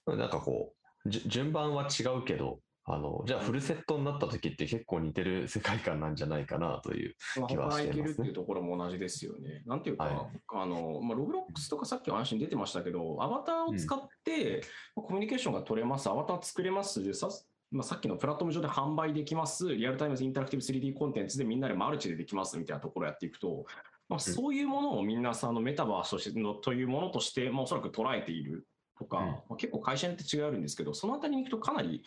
[0.07, 0.75] なんかこ
[1.07, 7.14] う、順番は違うけど、あの、じゃあフルセットになった時って結構似てる世界観なんじゃないかなという。
[7.38, 7.99] まあ、気はしています。
[7.99, 9.62] ねるっていうところも同じですよね。
[9.66, 10.14] なんていうか、はい。
[10.55, 14.62] あのまあ、ロブロックスとかさっきお話に出てましたけど、アバターを使って
[14.94, 17.29] まあコミュニケーションが取れます、アバター作れます、でさ
[17.70, 23.64] まあ、さっきのプラットフォーム上で販売できます、リアルタイムインタラクティブ 3D コンテンツでみんなでマルチでできますみたいなところをやっていくと、
[24.09, 28.66] まあ、そういうものをみんなさ、あのメタバースとしてのというものとして、まあ、おそらく捉えている
[28.99, 29.27] とか、うん。
[29.27, 32.05] まあ、結構会社によって違いあるんですけど、そのあたりに行くとかなり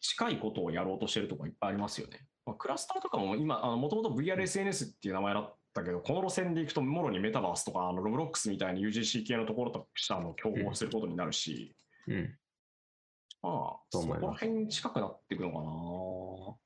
[0.00, 2.26] 近いことをやろうとしてるところいっぱいありますよね。
[2.46, 11.74] まあ、クラスターとかも今、もともと VRSNS っていう名前だったけど、この路線で行くと、もろにメタバースとか、あのロブロックスみたいな UGC 系のところとあの競合することになるし、
[12.06, 12.34] うん。
[13.42, 16.58] まあ、そこら辺に近くなっていくのか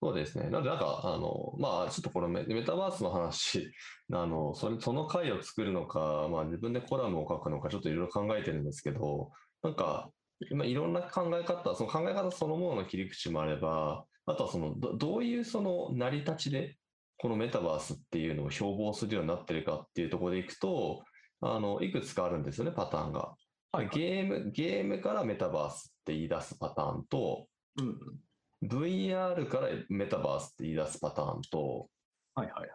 [0.00, 0.48] そうですね。
[0.48, 3.72] なんで、なんか、あの、まあ、ちょっとこのメメタバースの話、
[4.12, 9.32] あの、それ、その回を作るのか、まあ、自分でコラムを書くのか、ちょっといろいろ考えてるんですけど、
[9.62, 10.12] なんか、
[10.50, 16.76] 今いろんな考え方、その考え方そのものの切り口もあれば、あとはその、どどういうその成り立ちで、
[17.16, 21.02] このメタバースっていうのを標榜するようになってるかっていうところでいくと、
[21.40, 23.34] あの、いくつかあるんですよね、パターンが。
[23.72, 23.78] な。
[23.80, 23.88] はい。
[23.88, 27.46] ゲーム、ゲームからメタバースって言い出すパターンと、
[27.80, 28.68] うん。
[28.68, 31.88] VR からメタバースって言い出すパターンと、
[32.34, 32.70] はいはいはい。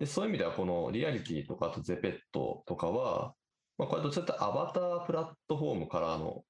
[0.00, 3.34] で、そういう意味ではこのリアリティとかあとゼペットとかは、
[3.78, 6.42] まあ、これどちらかというとアバタープラットフォームからの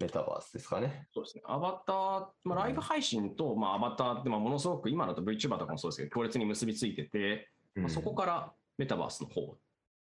[0.00, 1.06] メタバースですかね。
[1.12, 1.42] そうですね。
[1.46, 9.56] アバター、まあ、ライブ配信と、まあ、アバターって、まあ、ものすごく今だと VTuber とかもそうですけど、強烈に結びついてて、まあ、そこからメタバースの方、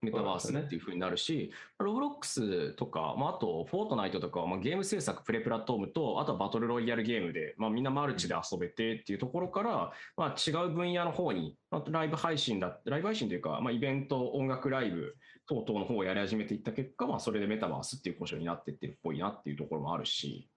[0.02, 15.16] メタバースっていう風になるし、ロブロックスとか、まあ、あと、フォートナイトとかは、まあ、ゲーム制作、プレプラットフォームと、あとはバトルロイヤルゲームで、まあ、みんなマルチで遊べてっていうところから、まあ、違う分野の方に、まあ、ライブ配信だ、ライブ配信というか、まあ、イベント、音楽ライブ
[15.48, 20.50] 等々の方をやり始めていった結果、まあ、それでメタバースっていう故障になっていってるっぽいなっていうところもあるし、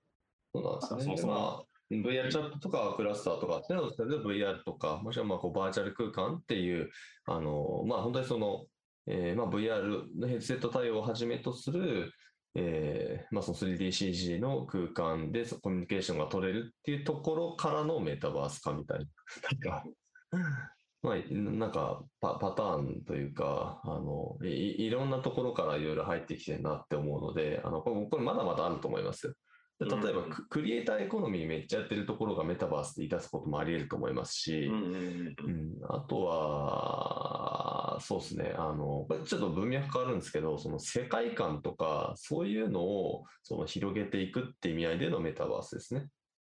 [0.55, 1.05] そうなんですよね。
[1.05, 1.33] そもそも。
[1.35, 6.91] まあ VR チャットとかクラスターとかっていうのは、VR とか、もしくはまあこうバーチャル空間っていう、
[7.27, 8.65] あの、まあ本当にその、
[9.07, 12.13] えーまあ VR のヘッドセット対応をはじめとする、
[12.55, 19.05] えーまあその 3DCG の空間でそコミュニケーションが取れるっていうところからのメタバース化みたいな。
[19.61, 19.85] なんか、
[21.03, 29.35] まあ、なんかパパターンというか、あの、いいろんなところからいろいろ入ってきてるなって思うので、あの、これこれまだまだあると思いますよ。
[29.79, 35.35] で例えばうんク、クリエイターエコノミーめっちゃやってるところがメタバースで言い出すこともあり得ると思いますし、うん、
[35.89, 37.64] あとは、
[38.01, 46.09] そうですね、あの、これちょっと文脈変わるんですけど、その世界観とか、そういうのをその広げていくって意味合いでのメタバースですね。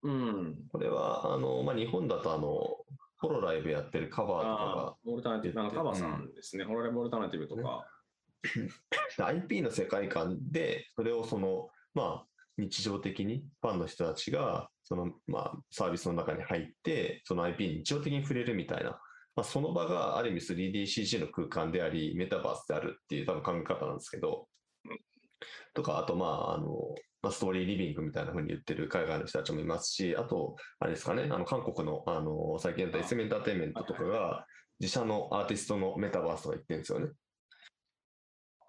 [0.02, 0.56] うん。
[0.70, 2.76] これは、あの、まあ、日本だと、あの、
[3.18, 6.64] ホロライブやってるカバーとかああ、オルタナティブ、あの、カバさんですね。
[6.64, 7.84] ホロレブオルタナティブとか。
[9.18, 19.00] が、IP の世界観で、それをその、まあ、日常的にファンの人たちが、その、まあ、サービスの中に入って、その IP に日常的に触れるみたいな、
[19.38, 24.48] まあ、その場がある意味 3DCG の空間であり、メタバースであるっていう多分考え方なんですけど、
[25.74, 26.66] とか、あと、まあ、あの、
[27.22, 34.44] まあ、ストーリーリビングみたいな風に言ってる海外の人たちもいますし、あと、あれですかね、あの、韓国の、あの、最近やった SM エンターテインメントとかが、
[34.80, 37.06] 自社のアーティストのメタバースとか言ってるんですよね。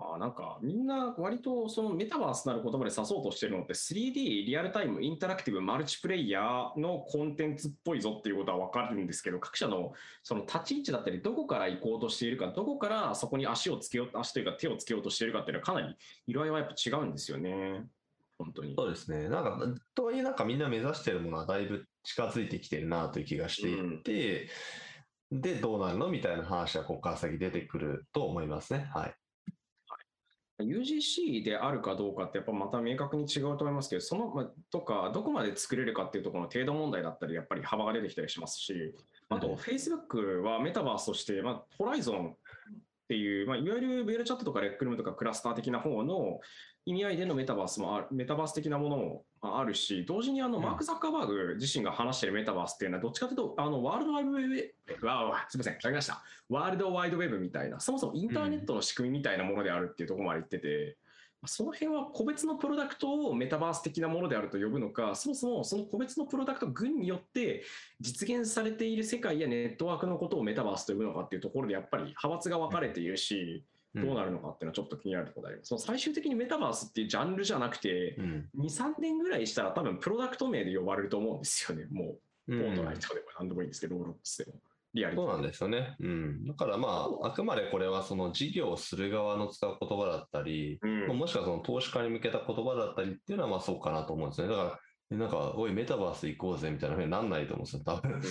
[0.01, 9.91] ああ、なんか、みんな割とそのメタバースなる言葉で指そうとしてるのって 3D リアルタイムインタラクティブマルチプレイヤーのコンテンツっぽいぞっていうことは分かるんですけど、各社の
[10.23, 15.93] その立ち位置だったり、どこから行こうとしているか、どこからそこに足をつけよう、足というか手をつけようとしているかっていうのはかなり
[16.27, 17.85] 色合いはやっぱ違うんですよね。
[18.37, 18.75] 本当に。
[18.77, 19.27] そうですね。
[19.27, 19.61] なんか、
[19.93, 24.47] とはいえなんかみんな目指してるものはだいぶ近づいてきてるなという気がしていて、
[25.29, 26.07] で、どうなるの？
[26.07, 28.89] みたいな話はここから先出てくると思いますね。
[28.95, 29.18] はい。
[30.63, 38.93] UGC であるかどうかってやっぱまた明確に違うと思いますけど、その、まあ、とか、どこまで作れるかっていうところの程度問題だったり、やっぱり幅が出てきたりしますし、
[39.29, 39.53] あと、うん。
[39.55, 42.35] Facebook はメタバースとして、まあ、ホライゾンっ
[43.09, 46.39] ていう、まあ、いわゆるベールチャットとかレックルームとかクラスター的な方の
[46.85, 56.23] 意味合いでのメタバースもある、メタバース的なものもあるし、同時にあの、うんマーク・ザッカーバーグ自身が話しているメタバースっていうのは、どっちかというと、あの、ワールドワイドウェブ、わあすみません、りました。
[56.49, 60.97] ワールドワイドウェブみたいな、そもそもインターネットの仕組みみたいなものであるっていうところまで言ってて、
[61.45, 67.63] その辺は個別のプロダクトをメタバース的なものであると呼ぶのか、そもそもその個別のプロダクト群によって
[68.01, 73.63] 実現されている世界やネットワークのことをメタバースと呼ぶのかっていうところでやっぱり派閥が分かれているし、
[73.95, 75.69] どうなるのかっていうのはちょっと気になるところであります。
[75.69, 78.49] その最終的にメタバースっていうジャンルじゃなくて、うん。
[78.59, 81.85] 2、3年ぐらいしたら多分プロダクト名で呼ばれると思うんですよね。
[81.91, 82.05] も
[82.47, 84.59] う、うんフォートナイトでも何でもいいんですけど、ローロックスでも。
[84.93, 85.95] リアリティそうなんですよね。
[85.99, 86.45] うん。
[86.47, 94.53] だからまあ、あくまでこれはその事業をする側の使う言葉だったり、うんまあもしくはその投資家に向けた言葉だったりっていうのはまあそうかなと思うんですよね。
[94.53, 94.79] だから、
[95.11, 98.21] なんか、おい、メタバース行こうぜみたいなふうになんないと思うんですよ、多分。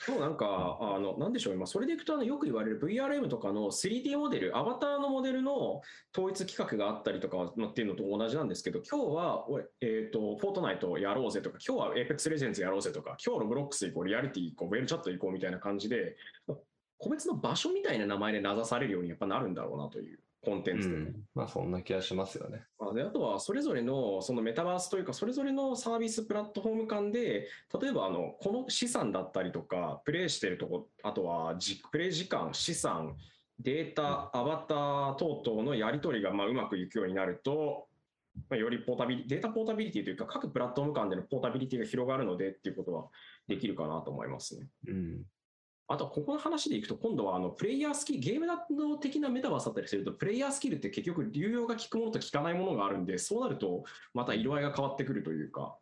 [0.00, 5.80] そうなんか、あの、なんでしょう、今、それでいくと、あの、よく言われる VRM とかの 3D モデル、アバターのモデルの
[6.14, 16.16] 統一規格があったりとかまあっていうのと同じなんですけど、今日は、おいえっ、と、フォートナイトやろうぜとか、今日は Apex Legends やろうぜとか、今日はロブロックス行こう、リアリティ行こう、 VRChat 行こうみたいな感じで、
[16.98, 21.00] 個別の場所みたいな名前で名指されるようにやっぱなるんだろうなというコンテンツとか。
[21.00, 22.64] うん、まあそんな気がしますよね。
[22.78, 27.48] まあ、であとはそれぞれのそのメタバースというかそれぞれのサービスプラットフォーム間で
[27.80, 33.16] 例えばあのこの資産だったりとかプレイしてるとこあとはじプレイ時間資産
[33.58, 37.88] データアバター等々のやり取りがまあうまくいくようになると、
[38.48, 43.08] まあ、よりポータビリデータポータビリティというか各プラットフォーム間でのポータビリティが広がるのでっていうことは
[43.48, 44.68] できるかなと思いますね。
[44.86, 45.22] うん。
[45.90, 55.76] あとはここの話でいくと、今度はあのプレイヤースキル、ゲームの的なメタバースだったりすると、プレイヤースキルって結局、流用が効くものと効かないものがあるんで、そうなると、また色合いが変わってくるというか、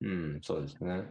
[0.00, 1.02] うん、そうですね。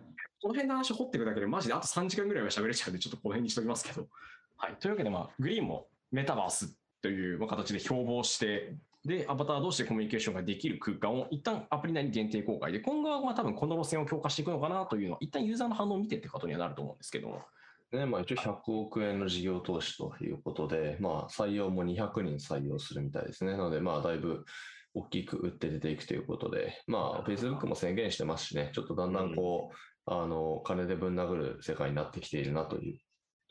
[0.42, 4.08] この辺の話掘っていくだけで、マジであと3時間ぐらいは喋れちゃうんで、ちょっとこの辺にしておきますけど。
[4.56, 4.76] はい。
[4.80, 17.42] というわけで、まあ、グリーンもメタバースというまあ形で標榜して、で、アバター同士でコミュニケーションができる空間を一旦アプリ内に限定公開で、今後はまあ多分この路線を強化していくのかなというのは、一旦ユーザーの反応を見てってことにはなると思うんですけども。
[17.92, 23.52] ね、まあ一応100億円の事業投資ということで、まあ採用も200人採用するみたいですね。
[23.52, 24.46] なので、まあだいぶ
[24.94, 29.76] 大きく打って出ていくということで、まあ Facebook も宣言してますしね、ちょっとだんだんこう、
[30.06, 33.00] あの、金でぶん殴る世界になってきているなという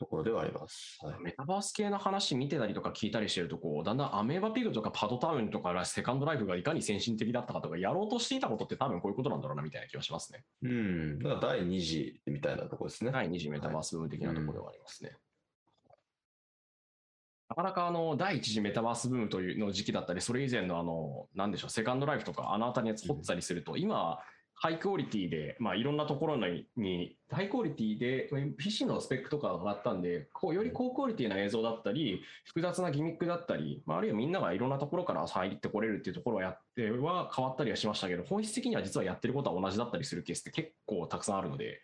[0.01, 0.97] ところではあります。
[1.01, 1.19] はい。
[1.21, 10.43] メタバース系の話見てたりとか聞いたりしてるとこうだんだんアメーバピグとかパドタウンとかセカンドライフがいかに先進的だったかとかやろうとしていたことって多分こういうことなんだろうなみたいな気がしますね。
[10.63, 11.19] うん。
[11.19, 13.11] だから第2次みたいなところですね。
[13.11, 15.11] 第2次メタバース部分的なところではありますね。
[17.49, 24.19] なかなかあの第1次メタバースブームというの時期だったり、それ以前のあの、なんでしょう、セカンドライフとかあの辺りのやつ掘ってたりすると、今、
[24.63, 41.81] ハイクオリティで、まあ、いろんなところに、にハイクオリティで、PC のスペックとかが上がったんで、こうより高クオリティな映像だったり、複雑なギミックだったり、まあ、あるいはみんながいろんなところから入ってこれるっていうところはやっては変わったりはしましたけど、本質的には実はやってることは同じだったりするケースって結構たくさんあるので、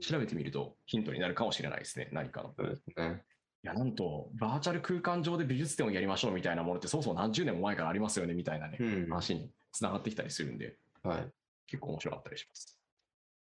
[0.00, 2.52] 調べてみるとヒントになるかもしれないですね、何かの。
[2.58, 3.22] そうですね。
[3.62, 9.08] いや、なんと、バーチャル空間上で美術展をやりましょうみたいなものって、そもそも何十年も前からありますよねみたいなね、うん。
[9.08, 11.32] 話につながってきたりするんで、はい。
[11.66, 12.78] 結構面白かったりします。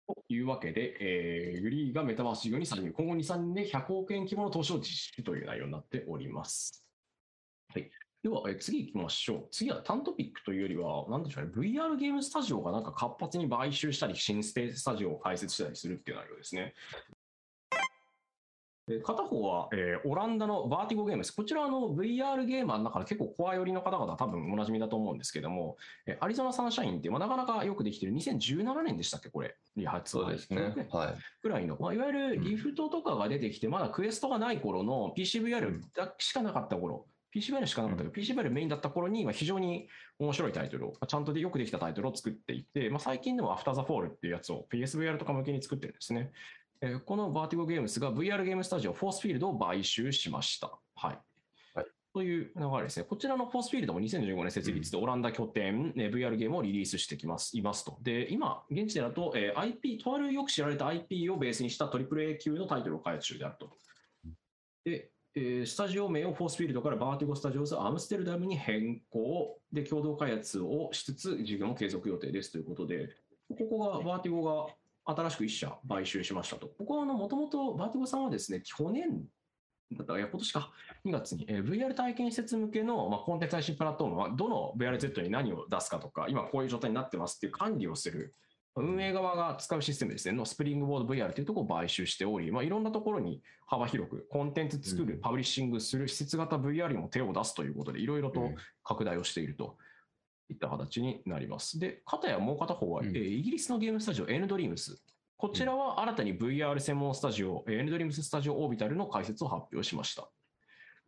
[0.06, 6.84] というわけで、えーグリーがメタバース事業に参入、今後2、3年で100億円規模の投資を実施という内容になっております。
[7.72, 7.90] はい。
[8.22, 9.48] では、えー次行きましょう。
[9.50, 16.74] 次は単トピックというよりは、なんでしょうね、VR ゲームスタジオがなんか活発に買収したり、新ステスタジオを開設したりするっていう内容ですね。
[18.90, 21.30] で片方は、えーオランダのバーティゴゲームス。
[21.30, 25.76] こちらはあの VR ゲーマーの中で結構コア寄りの方々多分おなじみだと思うんですけども、
[26.06, 29.54] えーアリゾナサンシャインって、まあ、なかなかよくできてる2017年でしたっけ、これ。
[29.76, 30.88] に発売そうですね。
[30.90, 31.14] はい。
[31.42, 39.86] ぐらいの、まあ、いわゆるリフトとかが出てきて、まだクエストがない頃の PCVR だしかなかった頃、PCVR しかなかったけど、PCVR メインだった頃に、まあ非常に
[40.18, 46.32] 面白いタイトルを、まあちゃんとでよくできたタイトルを作っていて、まあ、最近でも After the Fall っていうやつを PSVR とか向けに作ってるんですね。
[46.82, 50.78] えーこのバーティゴゲームスが VR ゲームスタジオフォースフィールドを買収しました。
[50.94, 51.18] はい。
[51.74, 53.04] はいという流れですね。
[53.04, 57.98] こちらのフォースフィールドも2015年設立でオランダ拠点、ね VR ゲームをリリースしてきますいますと。
[58.02, 63.70] で、今、現地でだと、えー IP、とあるよく知られた IP をベースにした AAA 級のタイトルを開発中であると。
[64.84, 73.10] で、えースタジオ名をフォースフィールドからバーティゴスタジオズアムステルダムに変更で共同開発をしつつ事業も継続予定ですということで、
[73.50, 74.72] ここがバーティゴが
[75.04, 76.68] 新しく1社買収しましたと。
[76.78, 79.24] ここはもともとバーティゴさんはですね、去年
[79.96, 80.72] だったらいや今年か、
[81.04, 88.34] 2月に、えー VR 体験施設向けの、まあ、コンテンツ配信プラットフォームは、どの VRZ に何を出すかとか、今こういう状態になってますっていう管理をする、
[88.76, 95.20] 運営側が使うシステムですね、のスプリングボード VR というところを買収しており、まあ、いろんなところに幅広くコンテンツ作る、うん。
[95.20, 98.54] パブリッシングする、施設型 VR にも手を出すということで、いろいろとうん。
[98.84, 99.76] 拡大をしていると
[100.50, 101.78] いった形になります。
[101.78, 105.00] で、片やもう片方は、うんえーイギリスのゲームスタジオ N ドリームス。
[105.36, 110.28] こちらは新たに VR 専門スタジオ、えー N ドリームススタジオオービタルの開設を発表しました。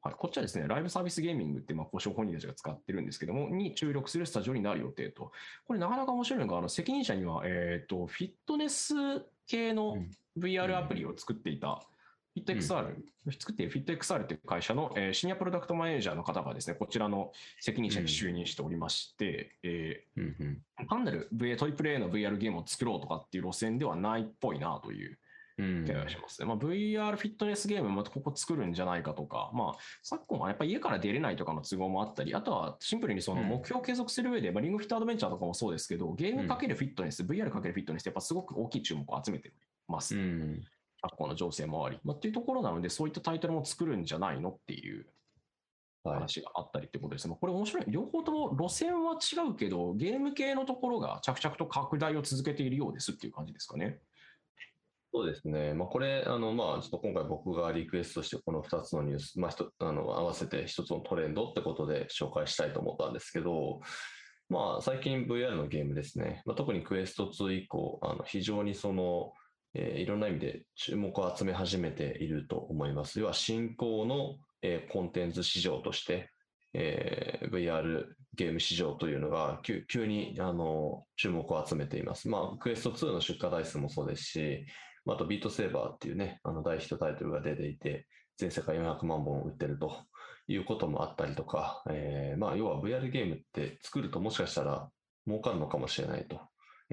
[0.03, 5.31] はい、こっちはですね、ライブサービスゲーミングって、まあ、交渉本人たちが使ってるんですけども、に注力するスタジオになる予定と。
[5.65, 8.95] これなかなか面白いのが、あの責任者には、えっ、と、フィットネス
[9.47, 11.83] 系のうん VR アプリを作っていた、
[12.35, 12.95] フィット XR、
[13.39, 20.63] 作っているフィット XR という会社の、えーシニアプロダクトマネージャーの方がですね、こちらの責任者に就任しておりまして、えうんうん。
[20.85, 25.19] ー単なる VA トリプル A の VR ゲームを作ろうとかっていう路線ではないっぽいなという
[25.59, 26.47] うん気がしますね。
[26.47, 29.73] まあ、VR フィットネスゲームもここ作るんじゃないかとか、まあ、
[30.03, 39.53] 昨今はやっぱり家から出れないとかの都合もあったり、あとはシンプルにそのうん目標を継続する上で、まあ、リングフィットアドベンチャーとかもそうですけど、ゲームかけるフィットネス、VR かけるフィットネスってやっぱすごく大きい注目を集めて
[39.89, 40.17] ます。
[40.17, 40.65] うん。
[41.03, 41.99] 昨今の情勢もあり。
[42.05, 45.07] まあ、っていうところなので、そういったタイトルも作るんじゃないのっていう
[46.05, 46.15] はい。
[46.17, 47.31] 話があったりってことですね。
[47.31, 47.85] まあこれ面白い。
[47.89, 54.01] 両方とも路線は違うけど、ゲーム系のところが着々と拡大を続けているようですっていう感じですかね。
[55.15, 55.75] そうですね。
[55.75, 63.81] まあ、これ、あの、まあ、ちょっと今回僕がリクエストして、この2つのニュース、まあ、ひとあの合わせて1つのトレンドってことで紹介したいと思ったんですけど、
[64.49, 66.43] まあ、最近 VR のゲームですね。
[66.47, 69.35] まあ、特にクエスト2以降、あの非常にその、
[69.75, 73.21] えー、いろんな意味で注目を集め始めていると思います。
[73.21, 76.31] 要は、新興の、えー、コンテンツ市場として、
[76.75, 82.29] えー、VR ゲーム市場というのが急急にあの注目を集めています。
[82.29, 84.67] まあ、クエスト2の出荷台数もそうですし、
[85.07, 88.07] あとビートセーバーっていうね、あの大ヒットタイトルが出ていて、
[88.39, 89.93] 全世界400万本売ってると
[90.49, 94.89] いうこともあったりとか、えー、まあ、要は VR ゲームって作るともしかしたら
[95.27, 96.41] 儲かるのかもしれないと。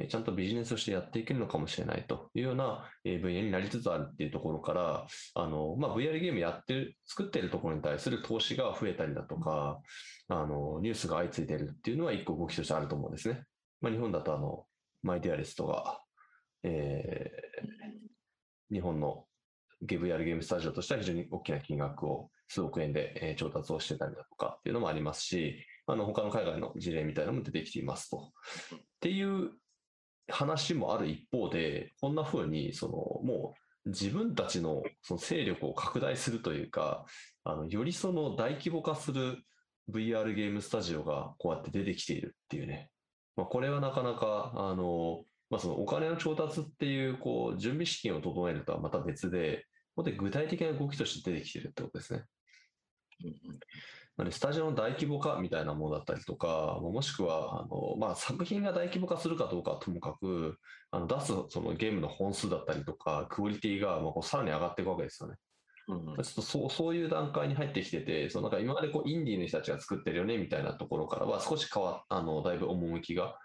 [0.07, 9.79] ちゃんとビジネスとしてやっていけるのかもしれないというような、分野になりつつあるっていうところから、あの、まあ、VR ゲームやってる、作ってるところに対する投資が増えたりだとか、
[10.27, 13.43] あの、ニュースが相次いでるっていうのは一個動きとしてあると思うんですね。
[13.81, 14.65] まあ、日本だとあの、
[15.03, 16.01] マイディアレストが、
[16.63, 19.25] えー、日本の
[19.81, 28.31] ゲームやるゲームスタジオとしては非常に大きな金額を数億円で、調達をしてたりだとかっていうのもありますし、あの他の海外の事例みたいなのも出てきていますと。
[28.75, 29.51] っていう
[30.30, 33.53] 話もある一方で、こんな風にそのも
[33.86, 37.05] う自分たちのその勢力を拡大するというか、
[37.43, 39.43] あのよりその大規模化する
[39.91, 42.89] VR ゲームスタジオがこうやって出てきているっていうね。
[43.36, 49.65] まあ、これはなかなか、あの、まあ、そのお金の調達っていう、こう、準備資金を整えるとはまた別で、
[49.95, 52.23] ここで具体的な動きとして出てきてるってことですね。
[53.21, 53.59] なの
[54.24, 60.57] で、スタジオの大規模化みたいなものだったりとか、もしくは、あの、まあ、作品が大規模化するかどうかはともかく、
[60.91, 65.36] あの、出すそのゲームの本数だったりとか、クオリティが、まあ、こうさらに上がっていくわけですよね。
[65.89, 73.36] うん、ちょっとそうそういう段階に入ってきてて、そのなんか今までこうインディーの人たちが作ってるよねみたいなところからは少し変わあのだいぶ趣が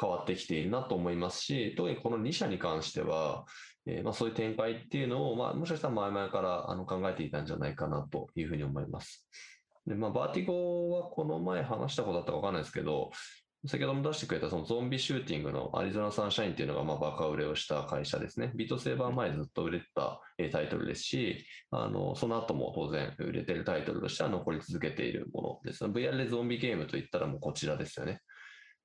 [0.00, 3.44] 変わってきているなと思いますし、特にこの2社に関しては、
[3.86, 9.28] えー、まあそういう展開っていうのを、まあ、もしかしたら前々からあの考えていたんじゃないかなというふうに思います。
[9.86, 13.10] で、まあ、バーティゴはこの前話したことだったかわかんないですけど、
[13.66, 18.50] 先ほども出してくれたそのゾンビシューティングのアリゾナサンシャインっていうのがまあバカ売れをした会社ですね。
[18.56, 20.20] ビートセーバー前ずっと売れてた
[20.50, 25.84] タイトルですし、あの、その後も当然売れてるタイトルとしては残り続けているものです。
[25.84, 28.20] VR でゾンビゲームといったらもうこちらですよね。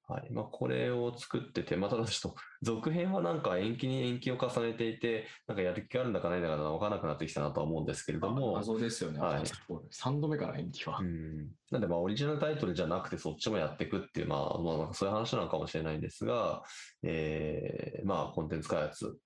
[0.08, 8.54] はいまあ、これを作ってて、まあ、ただちょっと 続編はなんか延期に延期を重ねていて、なんかやる気があるんだかないんだか分からなくなってきたなとは思うんですけれども。
[8.54, 11.00] 謎ですよね、はい、3度目から延期は。
[11.00, 16.64] うんなんで、まあ、オリジナルタイトルじゃなくて、そっちもやっていくっていう、まあ、まあ、そういう話なのかもしれないんですが、
[17.04, 19.18] えー、まあ、コンテンツ開発、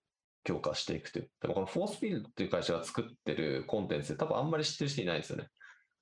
[0.44, 1.30] 強化していくという。
[1.40, 5.50] でも、このフォースフィールドっていう会社が作ってるコンテンツで、多分あんまり知ってる人いないですよね。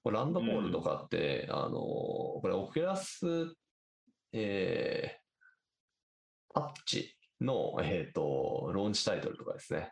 [0.01, 3.53] これランドボールとかって、うん、あの、これ、オキュラス、
[4.33, 9.91] えー、タッチの、えっ、ー、と、ローンチタイトルとかですね。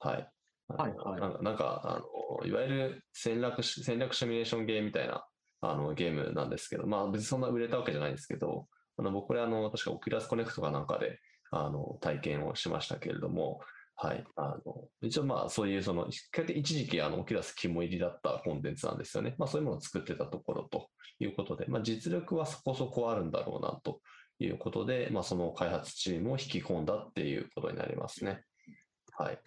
[0.00, 0.28] はい。
[0.68, 1.98] はいはい、なんか、なんかあ
[2.40, 5.24] のいわゆる戦略戦略シミュレーションゲームみたいな
[5.62, 8.66] あのゲームなんですけど、まあ別にそんな売れたわけじゃないんですけど、
[8.98, 11.18] あの僕これあの、確かオキュラスコネクトかなんかで
[11.50, 13.60] あの体験をしましたけれども、
[14.00, 14.24] はい。
[14.36, 19.34] あの、一応まあそういうその、一時期あのオキュラス肝入りだったコンテンツなんですよね。
[19.38, 20.88] まあそういうものを作ってたところと
[21.18, 24.00] いうことで、まあ実力はそこそこあるんだろうなと
[24.38, 28.42] いうことで、まあ、その開発チームを引き込んだっていうことになりますね。
[29.16, 29.38] はい。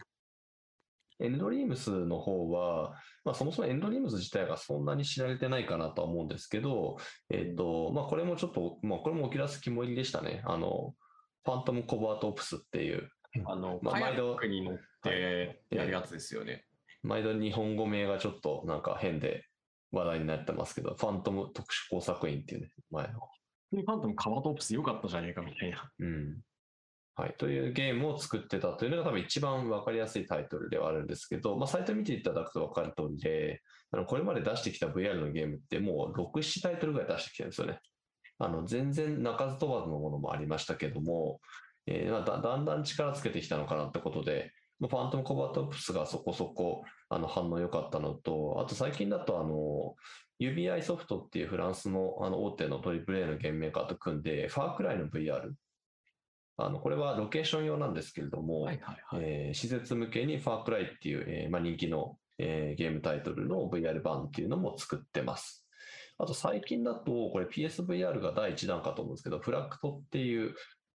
[1.22, 6.98] エンドリームスの方は、まあ、そもそもエンドリームス自体がそんなに知られてないかなとは思うんですけど、
[7.30, 10.42] えっ、ー、と、まあ、これもちょっと、まあ、これもオキュラス肝入りでしたね。
[10.46, 10.94] あの、
[11.46, 13.10] ファントムコバートオプスっていう。
[13.46, 14.38] あの、まあ、毎度。
[14.42, 16.66] に乗ってやるやつですよね。
[17.04, 19.46] 毎度日本語名がちょっとなんか変で
[19.92, 23.20] 話題になってますけど、ファントム特殊工作員っていうね、前の。
[23.72, 25.90] にファントムカバトープス良かったじゃねえかみたいな。
[26.00, 26.38] うん。
[27.16, 27.36] はい。
[27.38, 33.62] というゲームを作ってたというのが多分一番わかりやすいタイトルではあるんですけど、まあ、サイト見ていただくとわかる通りで、
[33.92, 37.80] あのこれまで出してきた VR のゲームってもう6、7タイトルぐらい出してきてるんですよね。
[38.40, 41.40] あの、全然鳴かず飛ばずのものもありましたけども、
[41.88, 49.96] えー、だだんだん力つけてきたのかなってことで、ファントムコバトプスがそこそこあの反応良かったのと、あと最近だとあの、
[50.40, 55.52] UBI ソフトっていうフランスのあの大手の AAA のゲームメーカーと組んで、ファークライの VR、
[56.58, 65.66] あのこれはロケーション用なんですけれども、はいはいはい、えー、施設向けにファークライっていう、えーまあ、人気の、えー、ゲームタイトルの VR 版っていうのも作ってます。
[66.18, 70.54] あと最近だと、これ PSVR が第1弾かと思うんですけど、フラクトっていう、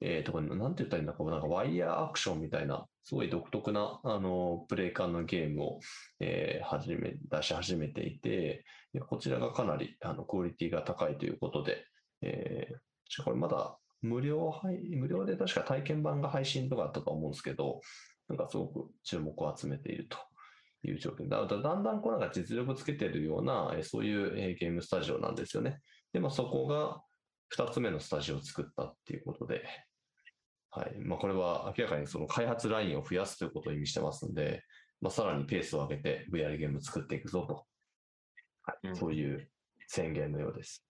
[0.07, 5.80] えー、と、なんて言ったらいいんだか、なんかワイヤーアクションみたいな、すごい独特な、あの、プレイ感のゲームを、
[6.20, 8.66] えー、始め、出し始めていて、
[9.09, 11.86] こちらがかなり、あの、クオリティが高いということで、
[12.20, 17.80] えー、これまだ無料配、無料で確か体験版が配信とかあったと思うんですけど、
[18.28, 20.18] なんかすごく注目を集めていると
[20.86, 25.80] いう状況だだんだんこうなんか実力つけてるような、えそういうゲームスタジオなんですよね。
[26.12, 27.00] で、まあ、そこが
[27.57, 29.64] 2つ目のスタジオを作ったっていうことで、
[30.75, 34.64] はいまあ、これは明らかにその開発ラインを増やすということを意味してますので、
[35.01, 37.64] まあ、さらにペースを上げて VR ゲームを作っていくぞと、
[38.64, 39.49] はいうんそういう
[39.87, 40.85] 宣言のようです。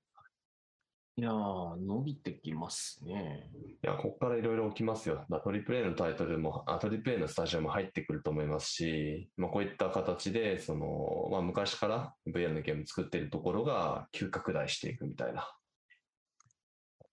[1.17, 3.49] いやー、伸びてきますね。
[3.83, 5.25] いや、ここからいろいろ起きますよ。
[5.31, 15.49] だトリプル A のタイトルも、あトリプル A のスタジオも入ってくると思いますし、まあ、こういった形で、その、まあ、昔から VR のゲーム作っているところが急拡大していくみたいな。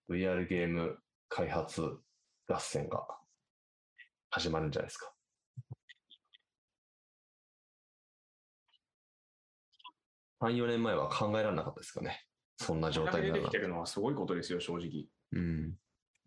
[0.10, 0.98] VR ゲーム
[1.30, 1.82] 開発
[2.54, 3.06] 合戦が
[4.30, 5.12] 始まるんじゃないですか。
[10.42, 12.26] 3、4年前は考えられなかったですかね。
[12.58, 15.06] そんな状態になるなんて出てきてるのはすごいことですよ、正直。
[15.34, 15.76] うん。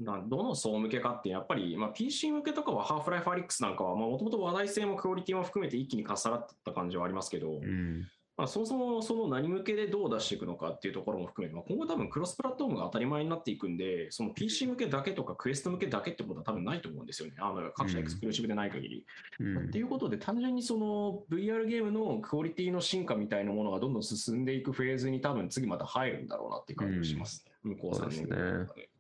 [0.01, 8.09] などの層向けかって、やっぱり、まあ、PC 向けとかは、ハーフライフアリックスなんかは、もともと話題性もクオリティも含めて一気にかっさらってった感じはありますけど、うん。
[8.37, 17.35] まあ、そもそもその何向けでどう出していくのかっていうところも含めて、まあ、今後多分クロスプラットフォームが当たり前になっていくんで、その PC 向けだけとか Quest 向けだけってことは多分ないと思うんですよね。
[17.39, 19.07] あの各社 exclusive でない限り。
[19.39, 27.53] うんっていうことで、単純にその VR ゲームのクオリティの進化みたいなものがどんどん進んでいくフェーズに多分次また入るんだろうなっていう感じがしますね。
[27.63, 28.91] 向こう3年ぐらいで。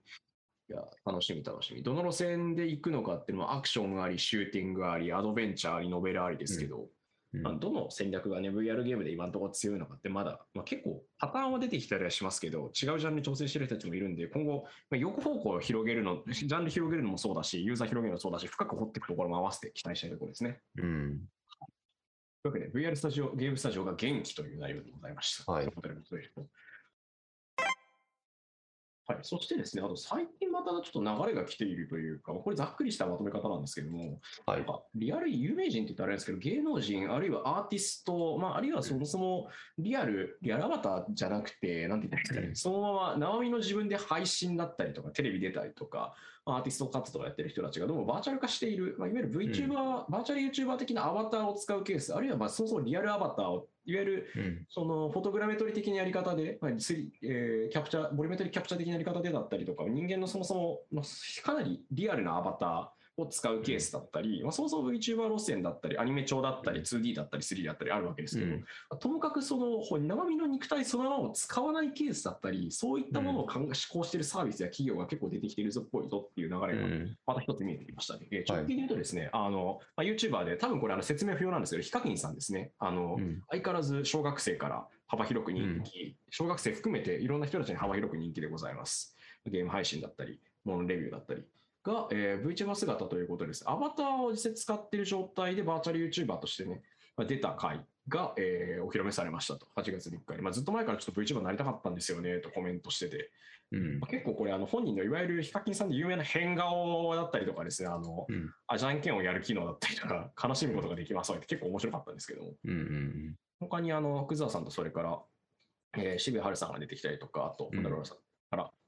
[0.70, 1.82] いや、楽しみ楽しみ。
[1.82, 6.88] どの路線で行くのかっていうのはアクションあり、シューティングあり、アドベンチャーあり、ノベルありですけど、うん
[7.42, 20.60] まあ、どの戦略がね、VR ゲームで今のところ強いのかってまだ、まあ、結構パターンは出てきたりはしますけど、違うジャンルに挑戦してる人たちもいるんで、今後、まあ、横方向を広げるの、 ジャンル広げるのもそうだし、ユーザー広げるのもそうだし、深く掘っていくところも合わせて期待したいところですね。
[20.76, 21.18] うん。
[22.42, 25.50] というわけで、VR スタジオ、ゲームスタジオが元気という内容でございました。
[25.50, 25.66] はい
[29.06, 30.26] はい、そしてですね、あと最
[30.64, 34.58] 近またちょっと流れが来ているというか、これざっくりしたまとめ方なんですけども、はい。
[34.58, 39.48] なんかリアル有名人って言ったらあれですけど、芸能人、あるいはアーティスト、まあ、あるいはそもそも
[39.78, 42.80] リアル、リアルアバターじゃなくて、なんて言ったらいいですかね、うん。
[42.80, 46.14] そのまま生身の自分で配信だったりとか、テレビ出たりとか、
[46.46, 54.66] アーティスト活動をやってる人たちがどうもバーチャル化している、まあ、いわゆる VTuber、バーチャル YouTuber 的なアバターを使うケース、あるいはまあそもそもリアルアバターを、いわゆるうん。
[54.68, 68.64] そのフォトグラメトリ的なやり方で、まあえーキャプチャー、ボリュメトリキャプチャー的なやり方でだったりとか、人間のそもそも、まあ、かなりリアルなアバターを使うケースだったり、まあ、そもそも VTuber 路線だったり、アニメ調だったり、2D だったり、3D だったりあるわけですけど、うん。
[68.98, 77.16] ともかくそのほ生身の肉体そのままを使わないケースだったり、そういったものを考え施行しているサービスや企業が結構出てきているぞっぽいぞっていう流れがうん。
[77.26, 78.26] また一つ見えてきましたね。
[78.30, 82.72] えー直近で言うとですね、あの、まあ、YouTuber で、多分これあの説明不要なんですけど、ヒカキンさんですね。
[82.78, 83.42] あの、うん。
[83.50, 89.16] 相変わらず小学生から幅広く人気、小学生含めていろんな人たちに幅広く人気でございます。
[89.46, 91.42] ゲーム配信だったり、モノレビューだったり
[91.84, 93.62] が、えー VTuber 姿ということです。
[93.68, 96.82] アバターを実際使っている状態でバーチャル YouTuber としてね、
[97.16, 99.66] まあ出た回が、えーお披露目されましたと。
[99.76, 100.42] 8月3日に。
[100.42, 103.30] まあ、ずっと前からちょっと VTuber になりたかったんですよねとコメントしてて、
[103.72, 104.00] うん。
[104.00, 108.50] まあ、結構これあの本人のいわゆるヒカキンさんで有名な変顔だったりとかですね、あの、うん。
[108.66, 115.22] あじゃんけんをやる機能だったりとか、悲しむことができますって結構面白かったんですけども、うんうん他にあの、福沢さんとそれから、
[115.96, 117.82] えー渋谷春さんが出てきたりとか、あと、うん。
[117.82, 118.18] 本田ローラさん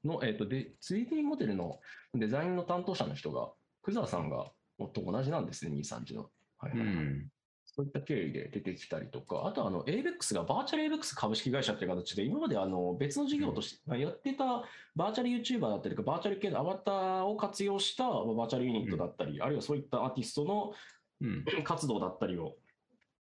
[0.07, 1.79] の、えっ、と、で、3D モデルの
[2.13, 3.51] デザインの担当者の人が、
[3.81, 6.29] 福沢さんがと同じなんですね、2、3時の。
[6.59, 7.27] はいはいはいん。
[7.65, 14.63] そういった経緯で出てきたりとか、あとあの ABEX がバーチャル ABEX 株式会社という形で、今まであの別の事業として、まあやってた
[14.95, 20.73] バーチャル YouTuber だったりとか、バーチャル系のアバターを活用したまあバーチャルユニットだったり、あるいはそういったアーティストの
[21.21, 21.45] うん。
[21.63, 22.55] 活動だったりを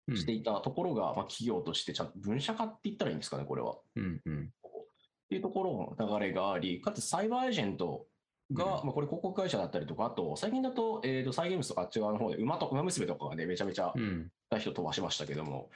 [0.09, 3.77] うんしていたところが、まあ、企業としてちゃんと分社化って言ったらいいんですかね、これは。
[3.97, 4.21] うん。
[4.27, 4.51] うん。
[5.25, 8.07] っていうところの流れがあり、かつサイバーエージェント
[8.53, 14.31] が、うんまあ、これ広告会社だったりとか、あと最近だと、えー、とサイゲームスとかあっち側の方で、馬と馬娘とかがね、めちゃめちゃうん。
[14.51, 15.71] 大人飛ばしましたけども、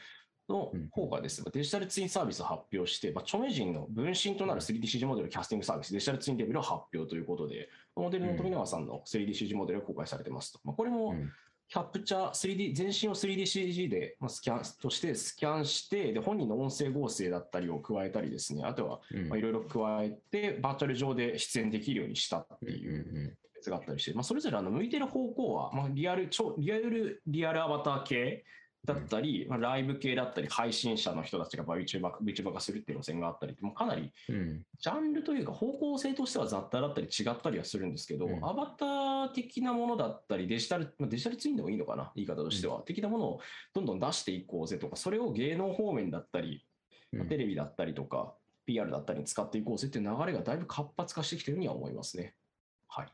[0.49, 10.61] のうん方がですね、デジタルツインサービスを発表して、まあ、著名人の分身となる 3DCG モデルキャスティングサービス、デジタルツインレベルを発表ということで、モデルの富永さんの 3DCG モデルが公開されてますと。
[10.65, 11.33] まあ、これもうん
[11.69, 19.01] キャプチャー、3D、全身を 3DCG でまあスキャンとしてスキャンして、で本人の音声合成だったりを加えたりですね、あとは
[19.37, 28.45] いろいろ加えて、バーチャル上で出演できるようにしたっていううん別があったりして、まあ、それぞれあの向いてる方向は、まあ、リアル超リアルリアルアバター系
[28.85, 34.63] だったり、まあ、ライブ系だったり配信者の人たちが VTuber, VTuber 化するっていう路線があったりもうかなりうん。
[34.79, 38.45] ジャンルというか方向性としては雑多だったり違ったりはするんですけど、うん。
[38.45, 42.13] アバター的なものだったりデジタル、まあ、デジタルツインでもいいのかな？
[42.15, 43.41] 言い方としては、的なものを
[43.75, 46.65] どんどん出していこうぜとかそれを芸能方面だったり、
[47.13, 52.35] まあテレビだったりとか PR だったりに使っていこうぜっていう流れがだいぶ活発化してきてるには思いますね。
[52.89, 53.09] はい。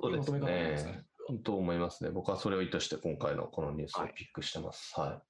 [0.00, 1.04] そうですね。
[1.44, 2.10] と思いますね。
[2.10, 4.92] 僕はそれを意図して今回のこのニュースをピックしてます。
[4.98, 5.08] はい。
[5.10, 5.20] はい、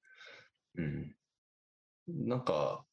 [0.78, 2.28] うん。
[2.28, 2.84] なんか、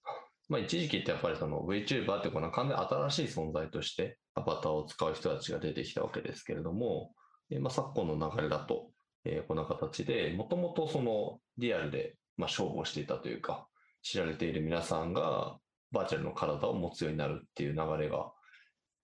[0.49, 7.13] まあ一時期ってやっぱりその VTuber ってこの完全に新しい存在としてアバターを使う人たちが出てきたわけですけれども、
[7.49, 8.89] えまあ昨今の流れだと、
[9.25, 13.67] えー、こんな形で、もともとそのリアルでまあ勝負をしていたというか、
[14.01, 15.57] 知られている皆さんが
[15.91, 18.31] バーチャルの体を持つようになるっていう流れが、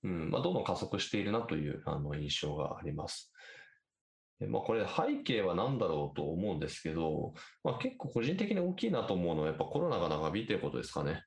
[0.03, 3.31] うんまあ、どんどん加速しているなというあの印象があります。
[4.47, 7.33] まあ、これ背景は何だろうと思うんですけど、
[7.63, 11.23] まあ、結構個人的に大きいなと思うのはやっぱコロナが長引いてることですかね。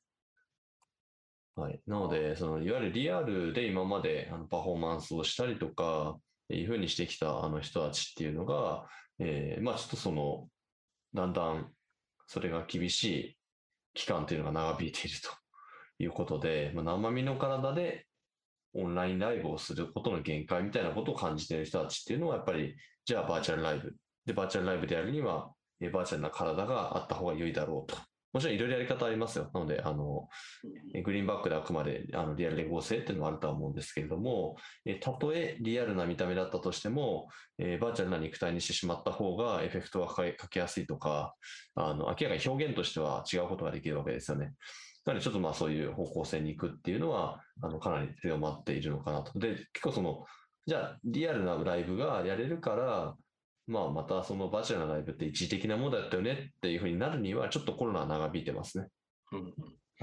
[1.55, 1.81] はい。
[1.87, 6.17] なので、そのいわゆるリアルで今まであのパフォーマンスをしたりとか、
[6.51, 8.87] いうふうにしてきたあの人たちっていうのが、
[9.19, 10.49] えー、まあちょっとその、
[11.15, 11.71] だんだん
[12.27, 13.37] それが厳しい
[13.95, 15.31] 期間っていうのが長引いていると
[15.99, 18.07] いうことで、まあ、生身の体で
[18.75, 22.75] オンラインライブをすることの限界みたいなことを感じている人たちっていうのは、やっぱり、
[23.05, 23.95] じゃあバーチャルライブ。
[24.27, 25.53] で、バーチャルライブでやるには、
[25.93, 27.99] バーチャルな体があった方が良いだろうと
[28.33, 29.51] もちろんいろいろやり方ありますよ。
[29.53, 30.27] なので、あの、
[31.05, 37.29] グリーンバックであくまであのリアルで合成っていうのはあるとは思うんですけれども、えたとえリアルな見た目だったとしても、
[37.59, 41.35] えー、バーチャルな肉体にしてしまった方がエフェクトがかけやすいとか、
[41.75, 44.55] あの、明らかに表現としては違うことができるわけですよね。
[45.05, 49.39] なので、ちょっとまあそういう方向性に行くっていうのは、あの、かなり強まっているのかなと。
[49.39, 50.25] で、結構その、
[50.67, 53.17] じゃあ、リアルなライブがやれるから、
[53.67, 58.89] まあ、またそのバーチャルなライブって一時的なものだったよねっていうふうになるには、ちょっとコロナは長引いてますね。
[59.33, 59.55] うん、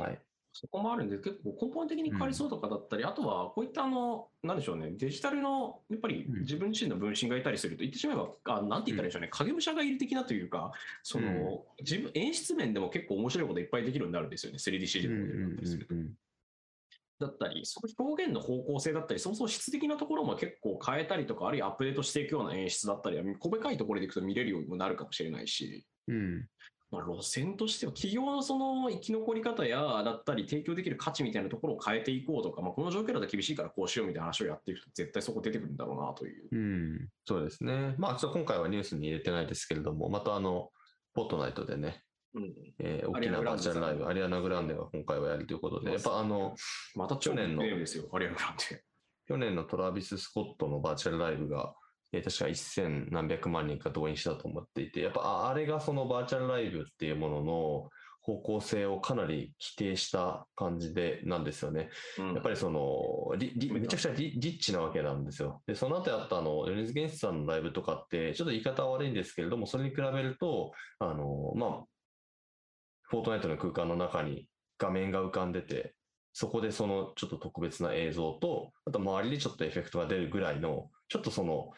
[0.01, 0.19] はい。
[0.51, 10.71] そこもあるんで、結構根本的に変わりそうとかだったり、うん、あとはこういったあの、なんでしょうね、デジタルのやっぱり自分自身の分身がいたりすると、言ってしまえば、あなんて言ったらいいでしょうね、影武者がいる的なというか、
[11.03, 15.93] その、自分、演出面でも結構面白いこといっぱいできるようになるんですよね、3DCG でもったりすると。
[17.19, 26.47] だったり、その表現の方向性だったり、そもそも質的なところも結構変えたりとか、あるいはアップデートしていくような演出だったり、小深いところでいくと見れるようにもなるかもしれないし、うん
[26.91, 36.47] まあ、路線としては、企業のその生き残り方やだったり、提供できる価値みたいなところを変えていこうとか、まあ、この状況だと厳しいからこうしようみたいな話をやっていくと、絶対そこ出てくるんだろうなという。
[36.51, 37.93] うん、そうですね。
[37.97, 40.71] まあ、ちょっと今回はニュースに入れてないですけれども、またあの、
[41.13, 42.03] フォートナイトでね、
[42.35, 42.53] うん。
[42.79, 46.55] えー、大きなバーチャルライブ、アリアナ・グランデが今回はやるということで、やっぱあの、
[46.95, 47.63] また去年の、
[49.27, 51.73] 去年のトラビス・スコットのバーチャルライブが、
[52.11, 57.89] えー、確か1000何百万人か動員したと思っていて、やっぱあれがそのバーチャルライブっていうものの
[58.21, 61.89] 方向性をかなり規定した感じでなんですよね。
[62.19, 64.11] うん、やっぱりそのリリ、めちゃくちゃ。
[64.11, 65.61] リリッチなわけなんですよ。
[65.65, 71.85] で、その後やったあの、米津玄師さんのライブとかって、ちょっと言い方は悪いんですけれども、それに比べると、あの、まあ、
[73.09, 74.47] フォートナイトの空間の中に
[74.77, 75.95] 画面が浮かんでて、
[76.33, 81.71] そこでそのちょっと特別な映像と、あと周りでちょっとエフェクトが出るぐらいの、ちょっとその、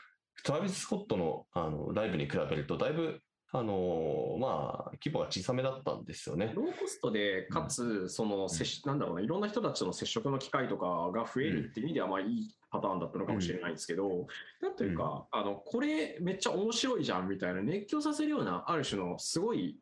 [0.43, 3.21] トラビス・スコットのあのライブに比べると、だいぶ
[3.53, 6.53] あのまあ、規模が小さめだったんですよね。
[6.55, 8.49] ローコストで、かつ、その、うん、
[8.85, 14.25] なんだろうな、いろんな人たちとの接触の機会とかが増えるっていう意味では、まあいいパターンだったのかもしれないんですけど、うん、
[14.61, 19.77] なんというか、あの、これめっちゃ面白いじゃんみたいな、熱狂させるような、ある種のすごい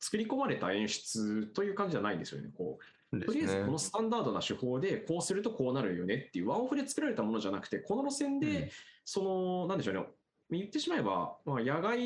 [0.00, 2.50] 作り込まれた演出という感じじゃないんですよね。
[2.56, 2.78] こ
[3.12, 8.70] うとりあえずこのスタンダードな手法でこうするとこうなるよねっていうワンオフで作られたものじゃなくてこの路線で
[9.04, 10.04] そのなんでしょうね。
[10.48, 11.98] 言ってしまえば、まあ、野外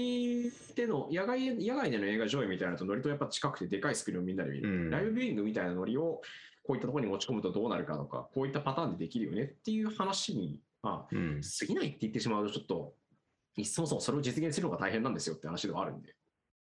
[0.74, 6.22] での野外野外での映画上映みたいなとノリとやっぱ近くてでかいスクリーンをみんなで見る、ライブビューイングみたいなノリを
[6.62, 12.94] こういったところに持ち込むとどうなるかとかこういったパターンでできるよねっていう話に、まあ、過ぎないって言ってしまうとちょっと
[13.64, 16.14] そもそもそれを実現するのが大変なんですよって話ではあるんで。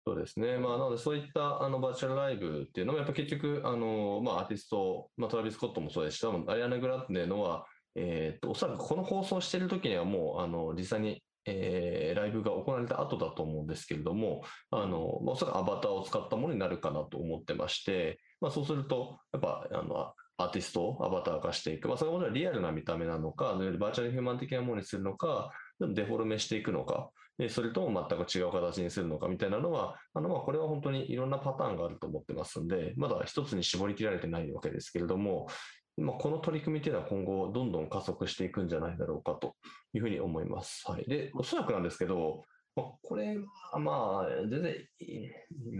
[0.09, 0.57] そうですね。
[0.57, 14.41] まあ、なので、そういったあのバーチャルライブっていうのも、やっぱ結局、あの、まあ、アーティスト、まあ、トラビス・コットもそうですし、アリアナ・グランデのは、えっ、と、おそらくこの放送してる時にはもう、あの、実際に、えー、ライブが行われた後だと思うんですけれども、
[14.71, 21.87] あの、まあ、おそらくアバターを使ったものになるかなと思ってまして、まあ、そうすると、やっぱ、あの、アーティストをアバター化していく。
[21.87, 27.11] まあ、それもリアルな見た目なのか、バーチャルヒューマン的なものにするのか、デフォルメしていくのか、
[27.47, 35.47] それとも全く違う形にするのかみたいなのは、あのまあこれは本当にいろんなパターンがあると思ってますんで、まだ一つに絞り切られてないわけですけれども、
[35.95, 39.55] ま、この取り組みというのは今後どんどん加速していくんじゃないだろうかと
[39.93, 40.83] いうふうに思います。
[40.89, 41.05] はい。
[41.05, 42.43] で、おそらくなんですけど、
[42.75, 43.37] ま、これ
[43.71, 44.75] はまあ全然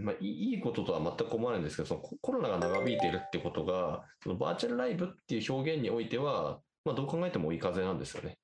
[0.02, 8.39] まあ、いいこととは全く思わないんですけど、そのコロナが長引いているっていうことが、そのバーチャルライブっていう表現においては、まあ、どう考えても追い風なんですよね。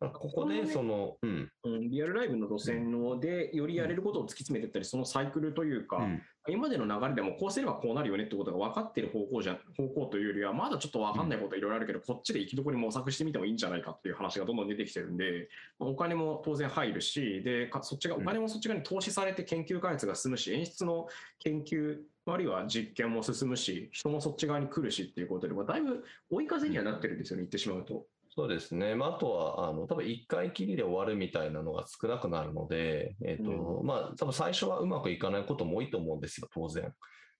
[0.00, 6.06] ここでその、うん、リアルライブの路線のでよりやれることを突き詰めていったり、そのサイクルというか、
[6.48, 15.48] 今までの流れでもこうすればこうなるよねってことが分かってる方向じゃ方向というよりはまだちょっと分かんないこといろいろあるけど、こっちで行きどころに模索してみてもいいんじゃないかっていう話がどんどん出てきてるんで
[15.80, 21.08] お金も当然入るしでそっちがお金もそっち側に投資されて研究開発が進むし演出の
[21.40, 21.96] 研究
[22.26, 28.06] あるいは実験も進むし人もそっち側に来るしっていうことでだいぶ追い風にはなってるんですよね言ってしまうと。
[28.38, 28.94] そうですね。
[28.94, 36.94] まあ、あとは、あの、多分1回きりで終わるみたいなのが少なくなるので、えっ、ー、と、うん、まあ、多分最初はうまくいかないことも多いと思うんですよ、当然。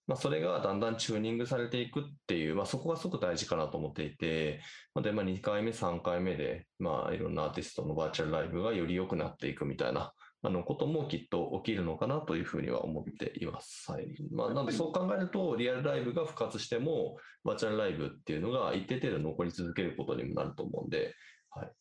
[0.09, 4.61] まあ、それがだんだんチューニングされていくっていう、まあ、そこがすごく大事かなと思っていて、
[5.01, 10.13] で、まあ、2回目、3回目で、まあ、いろんなアーティストのバーチャルライブがより良くなっていくみたいな、
[10.43, 13.91] あのこともきっと起きるのかなというふうには思っています。
[13.91, 14.07] はい。
[14.31, 21.15] まあ、なのでそう考えると、リアルライブが復活しても、バーチャルライブっていうのが一定程度残り続けることにもなると思うんで、
[21.51, 21.73] はい。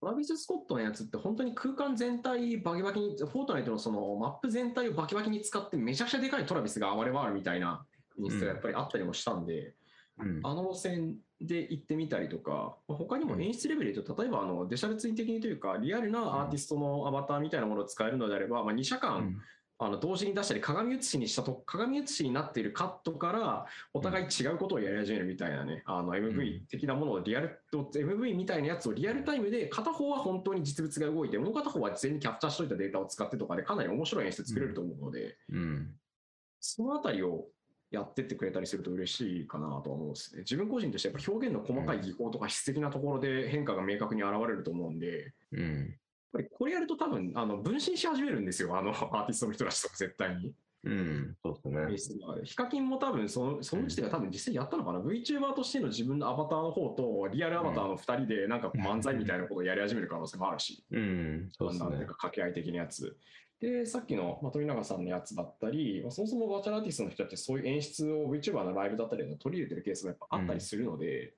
[0.00, 7.86] トラビス・スコットのやつって本当に空間全体バキバキに、フォートナイトのそのマップ全体をバキバキに使ってめちゃくちゃでかいトラビスが暴れ回るみたいな
[8.18, 9.74] 演出がやっぱりあったりもしたんで、
[10.18, 19.36] うん、あの路線で行ってみたりとか、他にも演出レベルで言うと、例えばあのデシャルツイ的にというか、リアルなアーティストのアバターみたいなものを使えるのであれば、まあ、2社間、
[19.84, 35.90] あの同時に出したり鏡写しにしたと鏡写しになっているカットからお互い違うことをやり始めるみたいなね、あの MV 的なものをリアル、MV みたいなやつをリアルタイムで片方は本当に実物が動いてもう片方は事前にキャプチャーしといたデータを使ってとかでかなり面白い演出作れると思うので、うん、
[36.60, 37.46] そのあたりを
[37.92, 40.40] やってってくれたりすると嬉しいかなとは思うんですね。
[40.40, 45.88] 自分個人としてやっぱ表現の細かい技法とか質的なところで変化が明確に現れると思うんで、うん、やっ
[46.32, 50.54] ぱりこれやると多分あの分身し始めるんですよ、あのアーティストの人たちとか絶対に。
[50.84, 52.18] うん、そうですね。
[52.42, 61.90] ヒカキンも多分その、その時点では多分実際やったのかな、うん、VTuber としての自分のアバターの方と、リアルアバターの2人で、なんか漫才みたいなことをやり始める可能性もあるし、うん、そうですね。
[61.90, 63.16] なんか掛け合い的なやつ。
[63.62, 71.32] で、さっきの、まあ、鳥永さんのやつだったり、そもそもバーチャルアーティストの人ってそういう演出を VTuber のライブだったりで取り入れてるケースもやっぱあったりするので、うん、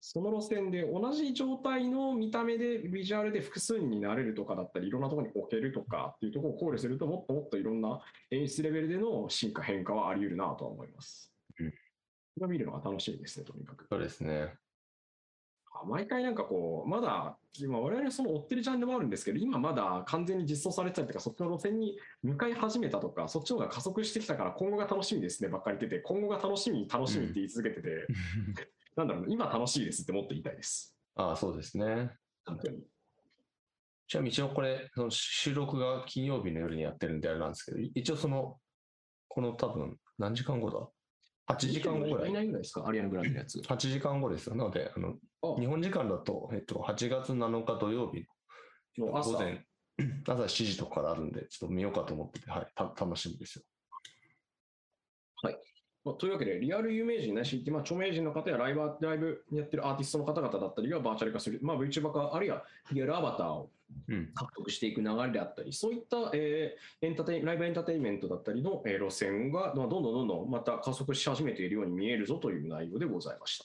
[0.00, 8.00] その路線で同じ状態の見た目でビジュアルで複数人になれるとかだったり、いろんなところに置けるとかっていうところを考慮すると、もっともっといろんな
[8.30, 11.32] 演出レベルでの進化変化はあり得るなとは思います。
[11.58, 11.74] うん。
[12.34, 13.88] それを見るのが楽しみですね、とにかく。
[13.90, 14.54] そうですね。
[15.86, 28.06] 毎回なんかこう、まだ、今我々その追ってるジャンルもあるんですけど、今まだ完全に実装されてたりとか、そっちの路線に向かい始めたとか、そっちの方が加速してきたから、今後が楽しみですねばっかり言ってて、今後が楽しみ、楽しみって言い続けてて、うん、
[28.96, 30.96] なんだろう、今楽しいですってもっと言いたいです。
[31.16, 32.10] ああ、そうですね。
[32.46, 32.78] 本当に。
[34.06, 38.58] ちなみに一応これ、その収録が金曜日の夜にやってるんであれなんですけど、一応その、
[39.28, 40.88] この多分、何時間後だ？
[41.52, 42.30] 8時間後ぐらい。
[42.30, 42.86] いないぐらいですか？
[42.86, 43.58] アリアナグランデのやつ。
[43.58, 44.54] 8時間後ですよ。
[44.56, 45.16] なので、あの
[45.58, 48.26] 日本時間だと、えっと、8月7日土曜日
[48.98, 49.64] の午前、
[50.26, 53.64] 朝7時とかからあるんで、ちょっと見ようかと思ってて、はい、た楽しみですよ。
[55.42, 55.58] はい。
[56.04, 63.70] まあ、というわけで、リアル有名人ないし、まあ、著名人の方やライブライブにやってるアーティストの方々だったりがバーチャル化する、まあ、VTuber 化、あるいはリアルアバターを
[64.34, 73.58] 獲得していく流れであったり、うん、そういった、えー、エンタテイライブエンターテインメントだったりの、えー、路線が、まあ、どんどんどんどんまた加速し始めているように見えるぞという内容でございまし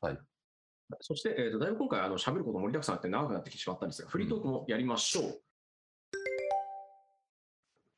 [0.00, 0.06] た。
[0.06, 0.18] はい。
[1.00, 5.40] そして、えーと、だいぶ今回あの喋ること盛りだくさんあって長くなってきてしまったんですが、フリートークもやりましょう。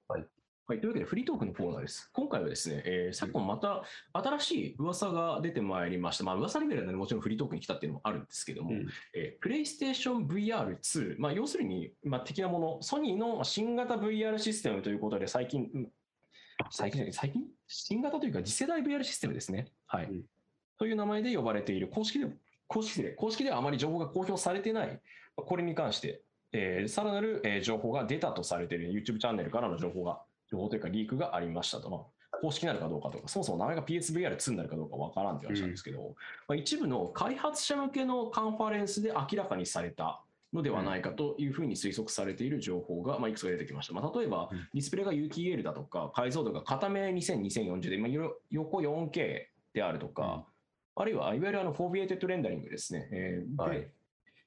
[0.09, 0.26] はい、
[0.67, 2.11] というわけで、フリートークのコーナーです。
[2.12, 6.25] 今回はですね、えー、昨今また新しい噂が出てまいりました。
[6.25, 15.69] まあ、噂レベルなのでもちろんフリートークに来たっていうのもあるんですけども、うん、えー、プレイステーション VR2、まあ、要するに、まあ、的なもの、ソニーの新型 VR システムということで、最近、
[16.71, 17.45] 最近、最近？
[17.69, 19.69] 新型というか次世代 VR システムですね。
[19.87, 20.07] はい。
[20.07, 20.23] うん、
[20.81, 22.27] という名前で呼ばれている、公式で、
[22.67, 25.01] 公式で、公式ではあまり情報が公表されてない、
[25.37, 31.90] これに関して、えー、さらなる、えー、情報が出たとされている YouTube チャンネルからの情報が情報というかリークがありましたと。
[31.90, 32.01] まあ
[32.40, 36.14] 公式になるかどうかとか、そもそも名前が PSVR2 になるかどうかわからんって話なんですけど、うん、
[36.49, 40.20] まあ、一部の開発者向けのカンファレンスで明らかにされた
[40.53, 43.94] のではないかというふうに推測されている情報が、まあ、いくつか出てきました。
[43.94, 48.11] まあ、例えば、ディスプレイが 有機 EL だとか、解像度が片目2000、2040で、まあ、
[48.51, 50.44] 横 4K であるとか、
[50.97, 53.09] うん、あるいは、いわゆるあの foveated rendering ですね。
[53.12, 53.88] えー、はい、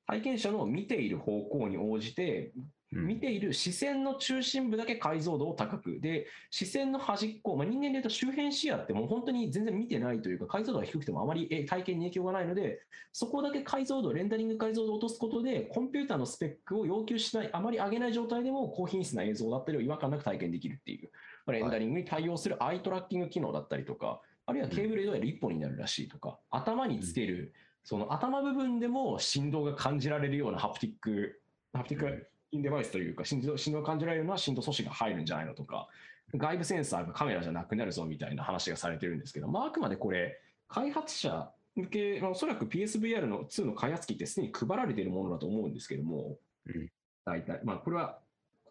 [0.07, 2.51] 体験者の見ている方向に応じて、
[2.91, 12.81] 見ている視線の中心部だけ解像度を高く、で、視線の端っこ、まあ、人間で言うと周辺視野ってもう本当に全然見てないというか、解像度が低くてもあまり体験に影響がないので、
[13.13, 21.11] そこだけ解像度、レンダリング解像度を落とすことで、コンピューターのスペックを要求しない、あまり上げない状態でも高品質な映像だったりを違和感なく体験できるっていう、
[21.45, 31.39] まあ、レンダリングに対応するアイトラッキング機能だったりとか、あるいはケーブルでどうやら1本になるらしいとか、頭につける、その頭部分でも振動が感じられるようなハプティック、
[31.73, 35.87] ハプティックインデバイスというか振動、振動を感じられるような振動素子が入るんじゃないのとか、
[36.35, 46.89] 外部センサーがカメラじゃなくなるぞみたいな話がされてるんですけど、まあ、あくまでこれ、開発者向け、まあ、おそらく PSVR の2の開発機ってすでに配られているものだと思うんですけども、うん、
[47.25, 48.19] 大体、まあ、これは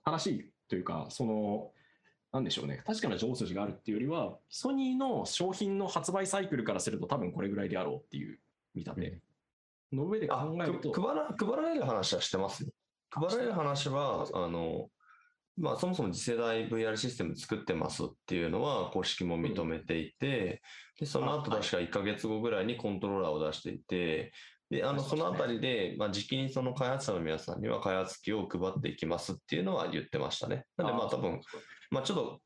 [0.04, 1.70] 正しいというか、その、
[2.32, 8.38] なんでしょうね、確かな情筋があるっていうよりは、ソニーの商品の発売サイクルからすると、多分これぐらいであろうっていう
[8.74, 9.18] 見立て
[9.92, 10.92] の上で考えると。
[10.92, 12.70] 配ら配られる話はしてますね。
[13.10, 14.88] 配られる話は、あの、
[15.56, 20.62] まあ、そもそも次世代 VR システム作ってますっていうのは公式も認めていて、
[21.00, 24.32] でその後確か1ヶ月後ぐらいにコントローラーを出していて、
[24.70, 30.66] で、あの、そのあたりで、まあ、時期にその開発者の皆さんには開発機を配っていきますっていうのは言ってましたね。
[30.76, 31.40] なんで、まあ、多分、
[31.90, 32.40] まあ、ちょっと、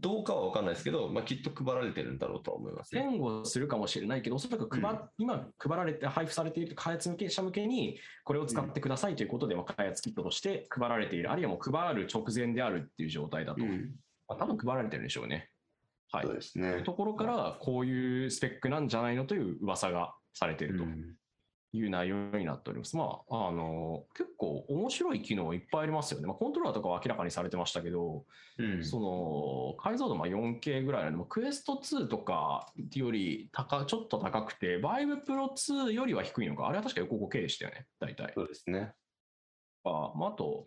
[0.00, 3.04] どうかは分かんないですけど、まあ、きっと配られてるんだろうと思います、ね。
[3.04, 13.94] 前後するかもしれないけど、おそらく配、うん、今配られて、配布されている開発向け者向けに、これを使ってくださいということで、うん、開発キットとして配られている、あるいはもう配る直前であるっていう状態だと、うん、
[14.28, 15.50] まあ、多分配られてるんでしょうね。
[16.12, 16.26] はい。
[16.26, 16.82] そうですね。
[16.84, 20.84] ところから、こういうスペックなんじゃないのという噂がされていると。
[21.72, 22.96] いう内容になっております。
[22.96, 26.26] まあ、あの、結構面白い機能いっぱいありますよね。
[26.26, 28.24] まあ、コントローラーとかは明らかにされてましたけど、
[28.58, 36.66] うん、その、解像度まあ 4K ぐらいなので、クエスト2とかより高、ちょっと高くて、バイブプロ2よりは低いのか。
[36.66, 38.32] あれは確か横 5K でしたよね、大体。
[38.34, 38.92] そうですね。
[39.84, 40.66] あ、まあ、あと、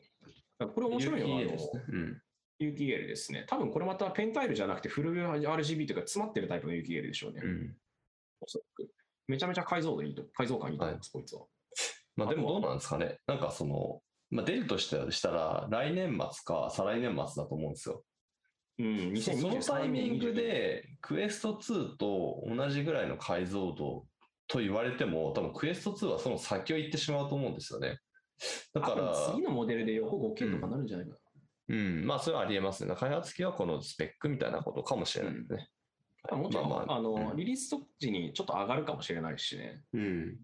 [0.60, 1.84] これ面白いのは、UTL ですね。
[1.90, 2.22] うん
[2.62, 3.46] UTL ですね。
[3.50, 7.42] 多分これまたペンタイルじゃなくてフル RGB というか詰まってるタイプの UTL でしょうね。
[7.44, 7.76] うん、
[8.40, 9.03] おそらく。
[9.28, 11.46] めちゃめちゃ解像度いいと、解像感いいと思います、はい、こいつは。
[12.16, 13.18] まあでもどうなんですかね。
[13.28, 18.04] なんかその、まあ出るとしたら来年末か再来年末だと思うんですよ。
[18.80, 24.06] うん、2023そのタイミングでクエスト2と同じぐらいの解像度
[24.48, 28.00] と言われても、多分クエスト2はその先を行ってしまうと思うんですよね。
[28.74, 29.16] だから。
[29.32, 31.18] 次のモデルで横 5K とかなるんじゃないかな。
[31.70, 32.96] うん、うん、まあそれはありえますね。
[32.96, 35.70] 開発機はこのスペックみたいなことかもしれないですね。
[36.32, 37.70] もちろん、まあまあ、あの、うん、リリース
[38.00, 39.84] 時にちょっと上がるかもしれないしね。
[39.94, 40.36] うん。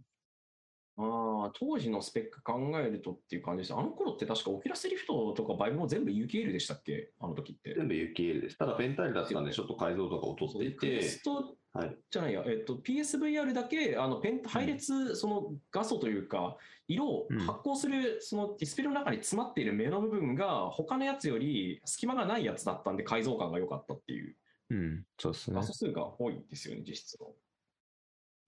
[0.97, 3.73] ああ、当時のスペック考えるとっていう感じです。
[3.73, 7.11] あの頃って確かオキラスリフトとかバイブも全部 UKL でしたっけ？
[7.21, 7.73] あの時って。
[7.73, 8.57] 全部 UKL です。
[8.57, 11.01] ただ、ペンタイルだったんで、ちょっと解像度が劣っていて。
[11.03, 16.57] ストはい、じゃないや、えっと、PSVR だけあのペン配列、その画素というか、
[16.87, 24.35] 色を発光するそのディスプレイの中に詰まっている目の部分が、他のやつより隙間がないやつだったんで、解像感が良かったっていう。
[24.69, 25.55] うん、そうですね。
[25.55, 27.33] 画素数が多いんですよね、実質の。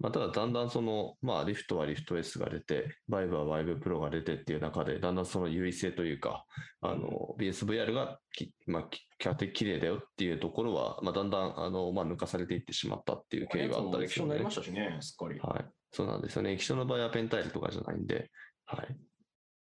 [0.01, 6.45] まあ、ただ、だんだんその、まあ、リフトはリフト S が出て、バイブはバイブプロが出てっていう中で、だんだんその優位性というか、
[6.81, 14.25] あの、BSVR がき、まあ、比較的綺麗だよっていうところは、まあ、だんだん、あの、まあ、抜かされていってしまったっていう経緯はあったりする、ね。
[14.25, 15.39] 液晶になりましたしね、すっかり。
[15.39, 15.65] はい。
[15.91, 16.53] そうなんですよね。
[16.53, 18.31] 液晶の場合はペンタイルとかじゃないんで、
[18.65, 18.97] はい。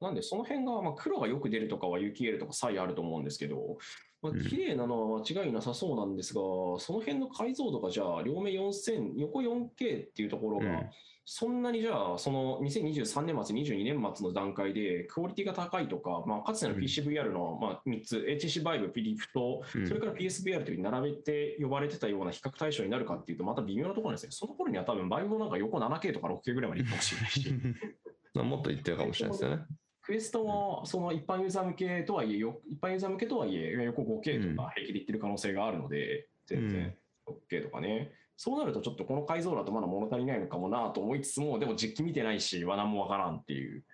[0.01, 3.79] なんで、その辺が、まあ、黒がよく出るとかは UKL とか差異あると思うんですけど、
[4.23, 10.85] まあ、綺麗なのは間違いなさそうなんですが、うん、その辺の解像度がじゃあ、両目4000、横 4K っていうところが、
[11.25, 24.31] そんなにじゃあ、その2023年末、22年末の段階で、クオリティが高いとか、まあ、かつての PCVR のまあ3つ、HC バイブ、ピリフと、それから PSVR という並べて呼ばれてたような比較対象になるかっていうと、また微妙なところなんですね。
[24.33, 27.55] その頃には多分、バイブもなんか横 7K とか 6K ぐらいまでいくかもしれないし。
[28.35, 29.65] もっといってるかもしれないですよね。
[30.09, 32.47] クエストもその一般ユーザー向けとはいえ、一
[32.81, 36.95] 般ユーザー向けとはいえ、横 5K とか平気でいってる可能性があるので、全然
[37.29, 38.11] 6K とかね。
[38.35, 43.85] そうなるとちょっとこの解像度だとまだ物足りないのかもなと思いつつも、でも実機見てないし、は何もわからんっていう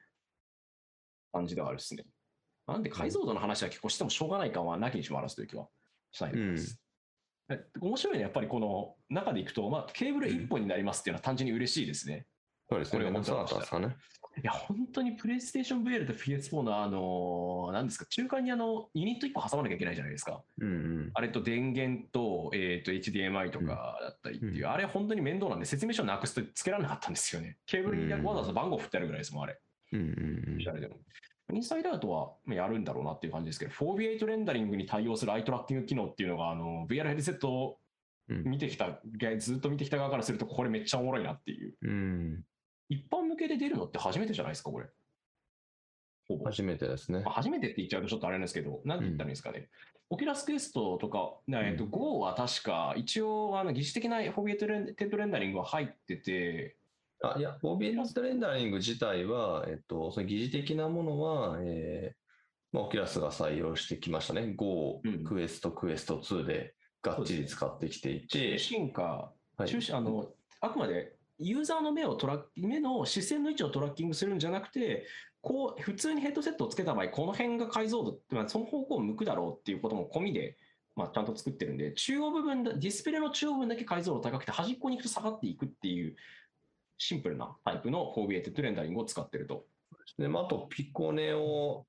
[1.32, 2.04] 感じではあるですね。
[2.68, 5.66] なんで解像度の話は結構してもしょうがない感はなきにしもあらずという気は
[6.12, 6.80] したいです。
[7.48, 12.24] うん、面白いね、やっぱりこの中でいくと、まあ、ケーブル1本になりますっていうのは単純に嬉しいですね。
[12.70, 12.98] そうですね。
[13.00, 13.96] これがそうだったんですかね。
[14.36, 20.42] いや、本当にプレイステーション VR と PS4 のあの、なんですか、中間にあの、ユニット1個挟まなきゃいけないじゃないですか。
[20.60, 27.58] うんうん、あれと電源と、えっ、ー、と、HDMI とかだったりっていう、うん、あれ本当に面倒なんで説明書なくすとつけられなかったんですよね。
[27.66, 29.60] ケーブルにわざわざ番号振ってあるぐらいですもん、あれ。
[29.92, 30.80] うんうんうん。
[30.80, 30.96] でも。
[31.52, 37.78] インサイドアウトはやるんだろうなっていう感じですけど、4V8 レンダリングに対応するアイトラッキング機能っていうのが、あの、VR ヘッドセットを
[38.28, 41.74] 見てきた、うん、ずっと見てきた側からすると、これめっちゃおもろいなっていう。
[41.82, 42.42] うん、
[42.88, 44.86] 一般向けで出るのって初めてじゃないですか、これ。
[46.28, 46.46] ほぼ。
[46.46, 47.22] 初めてですね。
[47.26, 49.68] 初めてって言っちゃうとちょっとあれなんですけど、何て言ったらいいんですかね。
[50.10, 56.76] Oculus Quest とか、えっと、Go は確か、一応、あの、疑似的な foveated rendering は入ってて、
[57.22, 64.52] あいや、 foveated rendering 自体は、えっと、その疑似的なものは、えー、まあ、 Oculus が採用してきましたね。
[64.54, 68.52] Go、うん、 Quest、Quest 2でがっちり使ってきていて。
[68.52, 69.32] 中心化、
[69.66, 70.28] 中心、あの、
[70.60, 75.06] あくまでユーザーの目をトラ目の視線の位置をトラッキングするんじゃなくて、
[75.40, 78.18] こう、普通にヘッドセットをつけた場合、この辺が解像度、
[78.48, 80.56] その方向を向くだろうっていうことも込みで、
[80.96, 86.16] まあ、ちゃんと作ってるんで、中央部分、ディスプレイの中央部分だけ解像度高くて、端っこに行くと下がっていくっていう、
[86.96, 89.66] シンプルなタイプの foveated rendering を使ってると。
[90.16, 91.84] で、まあ、あと、 Pico Neo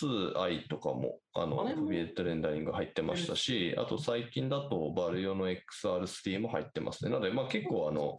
[0.00, 7.10] 2i とかも、あの、フォービエットレンダリング入ってましたし、あと最近だと、バルヨの XR3 も入ってますね。
[7.10, 8.18] なので、まあ、結構、あの、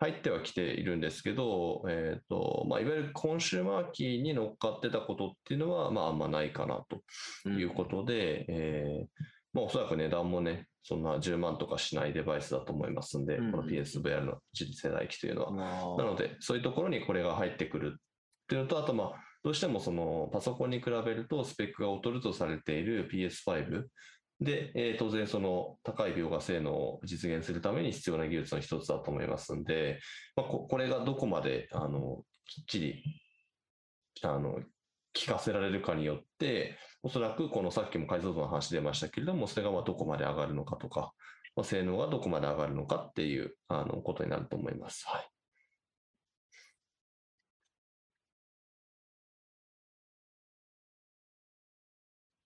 [0.00, 6.82] 入ってはきているんですけど、えっ、と、まあ、いわゆるコンシューマーキーに乗っかってたことっていうのは、まあ、あんまないかな
[7.44, 9.06] ということで、えー
[9.52, 13.52] まあ、おそらく値段もね、そんな10万とかしないデバイスだと思いますんで、うん。
[13.52, 15.52] この PSVR の次世代機というのは。
[15.52, 18.00] ななので、そういうところにこれが入ってくるっ
[18.48, 23.84] ていうのと、あと、まあ、どうしてもそのパソコンに比べるとスペックが劣るとされている PS5
[24.40, 30.00] で、えー当然その高い描画性能を実現するために必要な技術の一つだと思いますんで、
[30.36, 33.04] まあ、ここれがどこまであのきっちり
[34.22, 34.60] あの
[35.14, 41.12] 聞かせられるかによって、おそらくこのさっきも解像度の話出ましたけれども、それがまあどこまで上がるのかとか、
[41.56, 45.04] まあ、性能がどこまで上がるのかっていうあのことになると思います。
[45.08, 45.39] はい。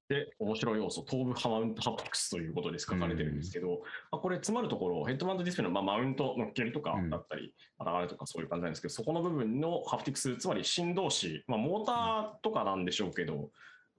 [0.08, 13.50] で、面白い要素、頭部マウントハプティクスということで書かれてるんですけど、まあ、これ、詰まるところ、ヘッドマウントディスプレイのまあマウント乗っけるとかうんだったり、まあ流れとかそういう感じなんですけど、そこの部分のハプティクス、つまり振動子、まあ、モーターとかなんでしょうけど、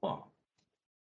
[0.02, 0.24] ま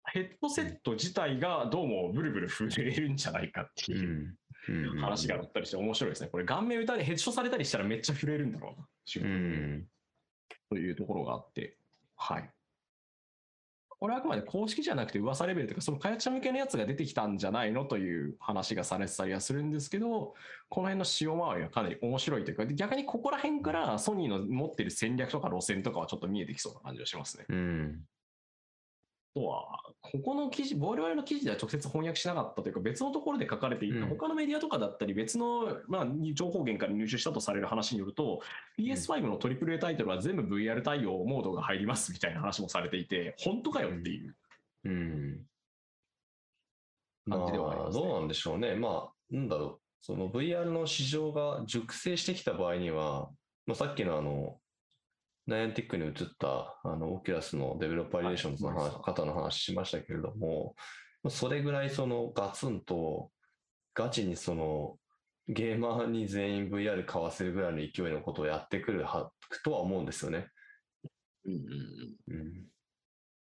[0.05, 4.37] あ、ヘッドセット自体がどうもブルブル震えるんじゃないかっていう
[4.69, 6.29] うん話があったりして面白いですね。
[6.31, 8.87] これ、顔面打たれ、ヘッドされたりしたらめっちゃ震えるんだろうな。
[10.69, 11.77] というところがあって、
[12.15, 12.49] はい。
[13.99, 20.33] これはあくまで公式じゃなくて噂レベルとか、その開発者向けのやつが出てきたんじゃないのという話がされてたりはするんですけど、
[20.69, 27.45] この辺の潮回りはかなり面白いというか、逆にここら辺からソニーの持ってる戦略とか路線とかはちょっと見えてきそうな感じがしますね。
[27.49, 27.99] うん。
[29.35, 38.41] あとは、ここの記事、我々の記事では直接翻訳しなかったというか、別のところで書かれていた、うん他のメディアとかだったり、別の、まあ、情報源から入手したとされる話によると、
[38.79, 44.35] PS5 の AAA タイトルは全部 VR 対応モードが入りますみたいな話もされていて、本当かよっていう。
[44.85, 45.45] うん。
[47.25, 48.75] ま感じではありあ、ますねどうなんでしょうね。
[48.75, 49.79] まあ、なんだろう。
[50.01, 53.29] その VR の市場が熟成してきた場合には、
[53.65, 54.59] まあ、さっきのあの、
[55.47, 60.75] Niantic に移った、あの、 Oculus の developer relations の話はい方の話しましたけれども、
[61.23, 63.29] まあそれぐらいそのガツンと、
[63.93, 64.97] ガチにその、
[65.47, 69.31] ゲーマーに全員 VR 買わせるぐらいの勢いのことをやってくるは
[69.63, 70.47] とは思うんですよね。
[71.45, 72.65] うん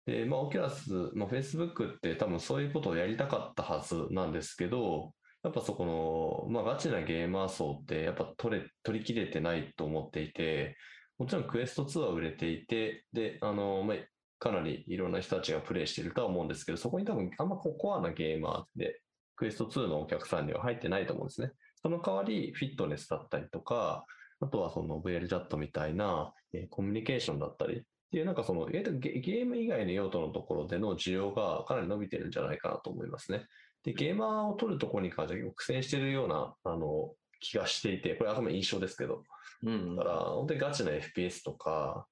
[0.07, 10.76] で、まあ、オキュラス、まあ、Facebook って多分そういうことをやりたかったはずなんですけど、やっぱそこの、まあ、ガチなゲーマー層ってやっぱ取れ、取り切れてないと思っていて、
[11.18, 13.96] もちろんクエスト2は売れていて、で、あの、まあ、
[14.38, 19.00] かなりいろんな人たちがプレイしているとは思うんですけど、そこに多分あんまこうコアなゲーマーで、
[19.34, 21.52] クエスト2のお客さんには入ってないと思うんですね。
[21.82, 24.04] その代わり、フィットネスだったりとか、
[24.40, 33.46] あとはその VR チャットみたいな、えーコミュニケーションだったりっていう、なんかその、意外とゲーム以外の用途のところでの需要がかなり伸びてるんじゃないかなと思いますね。
[33.84, 39.22] で、ゲーマーを取るところに関しては苦戦してるような、あの、気がしていて、これはあくまで印象ですけど、
[39.62, 39.96] うん。
[39.96, 42.07] だから、本当にガチな FPS とか、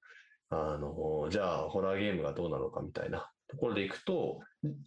[0.49, 4.39] あの、じゃあ、ホラーゲームがどうなのかみたいなところでいくと、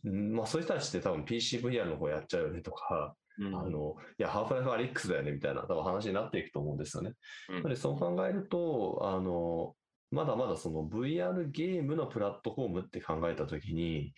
[0.05, 3.55] んまあ、そういう人たちって多分 PCVR の方やっちゃうよねとか、うん。
[3.55, 7.13] あの、いや、ハーフライフアリックスだよねみたいな多分話になっていくと思うんですよね。
[7.51, 7.57] うん。
[7.57, 9.75] なので、そう考えると、あの、
[10.11, 14.15] まだまだその VR ゲームのプラットフォームって考えたときに、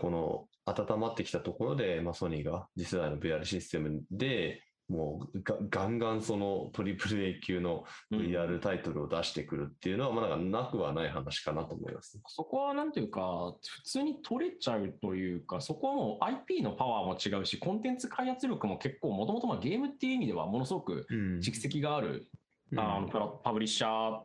[0.00, 12.20] この温まってきたところで、まあ、ソニーが次世代の VR システムでもうがガンガンその AAA 級の VR タイトルを出してくるっていうのは、まあなんかなくはない話かなと思います。
[12.26, 21.38] そこはなんていうか、普通に取れちゃうというか、そこはもう IP のパワーも違うし、コンテンツ開発力も結構、もともとゲームっていう意味ではものすごくうん。
[21.38, 22.28] 蓄積がある、
[22.76, 24.22] あのプラパブリッシャー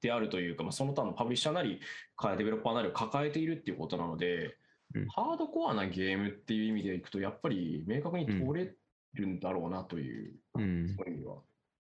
[0.00, 1.78] であるというか、まあ、その他のパブリッシャーなり、
[2.38, 4.56] デベロッパーなりを抱えているっていうことなので、
[4.94, 5.06] うん。
[5.08, 8.74] ハードコアなゲームっていう意味でいくと、やっぱり明確に取れ
[9.16, 11.36] るんだろうなという、うんそういう意味では。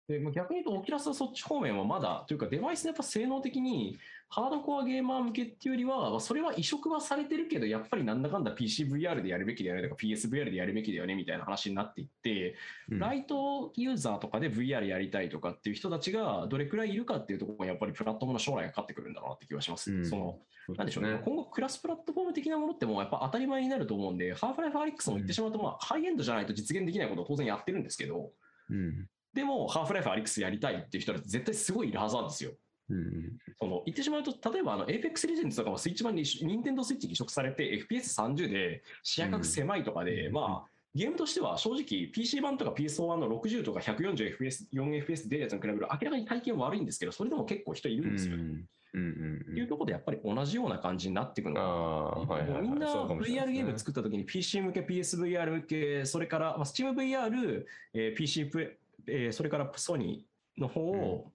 [0.08, 3.98] でまあ逆に言うと、オキュラスはそっち方面はまだ、というか、デバイスのやっぱ性能的に、
[4.30, 12.54] ハードコアゲーマー向けっていうよりは、まあそれは移植はされてるけど、やっぱりなんだかんだ PCVR でやるべきだよねとか、PSVR でやるべきだよねみたいな話になっていって、
[12.90, 19.92] うんライトユーザーとかで VR やりたいとかっていう人たちがどれくらいいるかっていうところがやっぱりプラットフォームの将来がかかってくるんだろうなって気がします。
[19.92, 20.38] うんその
[20.76, 21.20] なんでしょうねね。
[21.24, 28.30] 今後クロスプラットフォーム的なものってもうやっぱ当たり前になると思うんで、ハーフライフアリックスも言ってしまうと、まあ、ハイエンドじゃないと実現できないことを当然やってるんですけど、
[28.70, 32.52] うんでもハーフライフアリックスやりたいっていう人たち絶対すごいいるはずなんですよ。
[32.90, 33.38] うん。
[33.58, 48.36] その言ってしまうと、例えばあの Apex Legends とかもスイッチ版に、任天堂スイッチに移植されて、FPS30 で視野角狭いとかで、うんまあ、ゲームとしては正直 PC 版とか PS4 版の60とか 140fps、4fps 出るやつに比べると明らかに体験悪いんですけど、それでも結構人いるんですよ。
[48.36, 61.30] うんうんうんっていうところでやっぱり同じような感じになっていくのかなああ、はいはいみんな VR ゲーム作った時に PC 向け、PSVR 向け、それから、まあ、SteamVR、えー PC プ、えーそれからソニーの方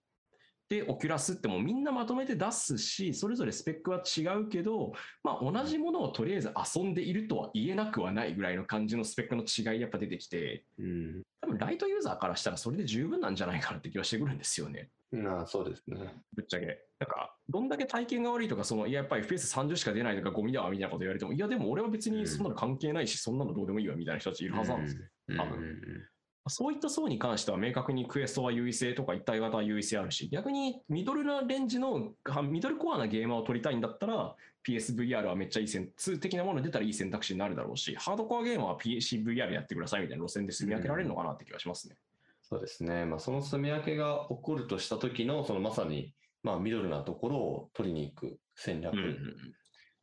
[0.74, 4.94] で、オキュラスってもうみんなまとめて出すし、それぞれスペックは違うけど、
[5.24, 11.22] まあ、同じものをとりあえず遊んでいるとは言えなくはないぐらいの感じのスペックの違いやっぱ出てきて、うん。
[11.42, 14.90] 多分ライトユーザーからしたらそれで十分なんじゃないかなって気がしてくるんですよね。
[15.28, 16.12] ああ、そうですね。
[16.36, 16.66] ぶっちゃけ。
[16.66, 25.02] なんか、どんだけ体験が悪いとか、その、いや、やっぱり FPS30 しか出ないとかゴミだわみたいなこと言われても、いや、でも俺は別にそんなの関係ないし、そんなのどうでもいいわみたいな人たちいるはずなんですよ。
[25.30, 26.08] うん多分
[26.48, 34.36] そういった層に関しては明確にクエストは優位性とか一体型は優位性あるし、逆にミドルなレンジの、あミドルコアなゲーマーを取りたいんだったら、
[34.68, 41.96] PSVR はめっちゃいい選2的なもの出たらいい選択肢になるだろうし、ハードコアゲーマーは PCVR やってくださいみたいな路線で住み分けられるのかなって気がしますね。
[42.42, 43.06] そうですね。
[43.06, 46.14] まあ、その住み分けが起こるとした時の、そのまさに、
[46.44, 48.96] まあ、ミドルなところを取りに行く戦略。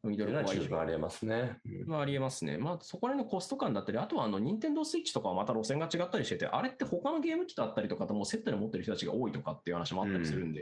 [0.03, 1.59] ミドルコア以上十分ありえますね。
[1.67, 2.57] うんまあ、ありえますね。
[2.57, 10.61] まあ、そこら辺のコスト感だったり、あとはあの、任天堂スイッチとかはまた路線が違ったりしてて、あれって他のゲーム機だったりとかともうセットで持ってる人たちが多いとかっていう話もあったりするんで、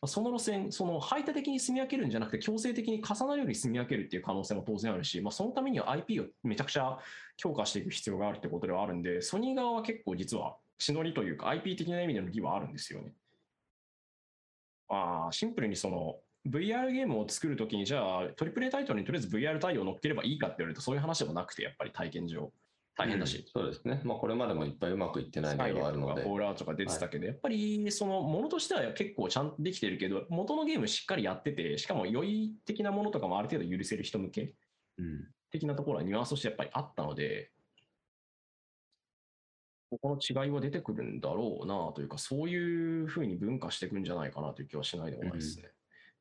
[0.00, 6.98] まあその路線、その排他的に住み分けるんじゃなくて、強制的に重なるように住み分けるっていう可能性も当然あるし、まあ、そのためには IP をめちゃくちゃ
[7.36, 13.12] 強化していく必要があるってことではあるんで、ソニー側は結構実は血のりというか IP 的な意味での義はあるんですよね。
[14.88, 16.16] まあ、シンプルにその
[16.48, 22.52] VR ゲームを作るときに、じゃあ、トリプル A タイトルにとりあえず VR 対応を乗っければいいかって言われると、そういう話でもなくて、やっぱり体験上、
[22.96, 23.44] 大変だし。
[23.52, 24.00] そうですね。
[24.04, 26.14] まあ、これまでもいっぱいうまくいってない例があるので。
[26.14, 34.54] とかホールアウトとか出てたけど、やっぱりそのものとしては結構ちゃんとできてるけど、元のゲームしっかりやってて、しかも良い的なものとかもある程度許せる人向け
[34.98, 37.50] うん的なところはニュアンスとしてやっぱりあったので、
[39.90, 45.70] ここの違いは出てくるんだろうなというか、そういうふうに分化していくんじゃないかなという気はしないでもないですね。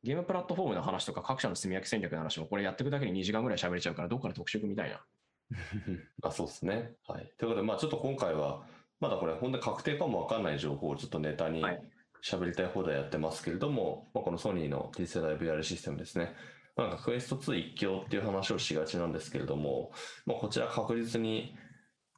[0.04, 5.06] ゲームプラットフォームの話とか各社の住み分け戦略の話もこれやっていくだけで2時間ぐらい喋れちゃうからどっかで特集みたいな。
[6.24, 6.94] あそうですね。
[7.08, 7.32] はい。
[7.38, 8.66] ということで、まあ、ちょっと今回は、
[9.00, 11.92] まだこれ、本当に確定かもわかんない情報をちょっとネタにはい
[12.24, 16.34] 喋りたい放題やってますけれども、まあ、このソニーの次世代 VR システムですね。
[16.78, 19.92] なんか Quest 2一強っていう話をしがちなんですけれども、
[20.26, 21.56] まあ、こちら確実に、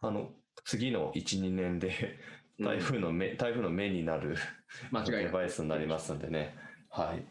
[0.02, 0.32] あの、
[0.66, 2.20] 次の1、2年で
[2.60, 4.40] 台風の目、台風の目になるデ
[4.92, 6.56] 間違いない バイスになりますんでね。
[6.90, 7.26] はい。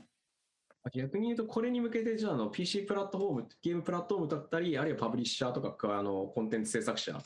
[0.90, 7.16] 逆に言うと、これに向けて、じゃああの PC プラットフォーム、ゲームプラットフォームだったり、あるいはパブリッシャーとか、あのコンテンツ制作者、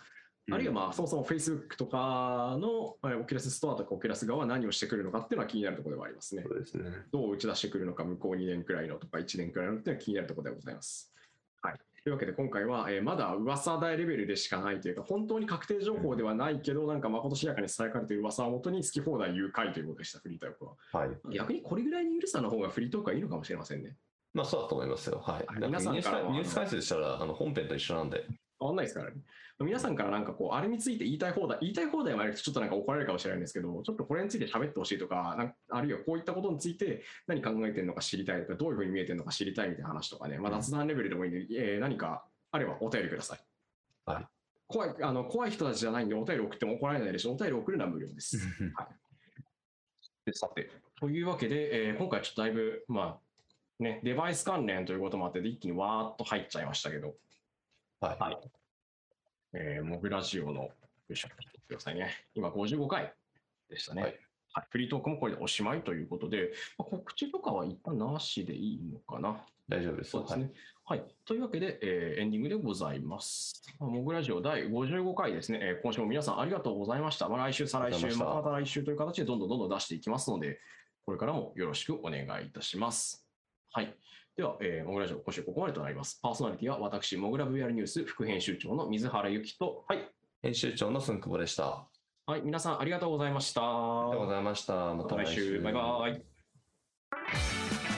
[0.52, 6.44] あるいはまあそもそも Facebook とかのえー Oculus ストアとか Oculus 側は何をしてくるのかっていうのは気になるところではありますね。
[6.46, 6.90] そうですね。
[7.10, 11.12] どう打ち出してくるのか、向こう2年くらいのとか1年くらいのっていうのは気になるところでございます。
[12.06, 12.10] はい。
[12.10, 20.72] というわけで今回は、えーまだ噂大レベルでしかないというか、本当に確定情報ではないけど、なんかまことしやかに伝えかれている噂をもとに好き放題誘拐ということでした、フリートークは。
[20.92, 21.36] はい。
[21.36, 23.96] 逆にこれぐらいの緩さの方がフリートークはいいのかもしれませんね。
[24.32, 25.20] まあ、そうだと思いますよ。
[25.24, 25.46] はい。
[25.60, 28.24] 皆さんからはニュース解説したら、あの本編と一緒なんで。
[28.58, 29.16] 変わんないですからね。
[29.58, 35.34] 皆さんからなんかこう、あれについて言いたい放題、言いたい放題もあるとちょっとなんか怒られるかもしれないんですけど、ちょっとこれについて喋ってほしいとか、
[35.70, 43.40] あるいはこういったことについて何考えてるのか知りたいとか、どういうふうに見えてるのか知りたいみたいな話とかね、まあ、うん雑談レベルでもいいんで、えー何かあればお便りください。
[44.04, 44.26] はい
[44.68, 47.32] 怖いあの怖い人たちじゃないんで、お便り送っても怒られないでしょ。
[47.32, 48.36] お便り送るのは無料です。
[50.26, 50.70] でさて、
[51.00, 53.20] というわけで、えー今回ちょっとだいぶ、ま
[53.80, 57.16] あ、ね、デバイス関連ということもあって、一気にわーっと入っちゃいましたけど、
[58.00, 58.18] はい。
[58.18, 58.65] はい
[59.58, 60.70] えー、モグラジオの、よ
[61.10, 61.28] いしょ、
[61.66, 62.10] くださいね。
[62.34, 63.14] 今55回
[63.70, 64.02] でしたね。
[64.02, 64.18] ははいい。
[64.68, 69.40] フリートークもこれでおしまいということで、まあ、告知とかは一旦なしでいいのかな。
[69.66, 70.10] 大丈夫です。
[70.10, 70.50] そうですね。
[70.84, 71.04] はい。
[71.24, 73.62] というわけで、えーエンディングでございます。
[73.80, 77.26] まあモグラジオ第55回ですね、えー今週も皆さんありがとうございました。
[77.30, 80.60] まあ、来週、再来週、また来週という形でどんどんどんどん出していきますので、
[81.06, 83.26] これからもよろしくお願いいたします。
[83.72, 83.96] はい。
[84.36, 86.20] では、えー、モグラジオ、今週ここまでとなります。
[86.22, 90.10] パーソナリティは私、モグラ VR ニュース副編集長の水原由紀と、はい。
[90.42, 91.64] 編集長の寸久保でした。
[91.64, 91.86] あ
[92.26, 93.62] はい、皆さんありがとうございました。
[93.62, 94.74] りがとうございました。
[94.74, 97.95] ままた来週、バイバイ。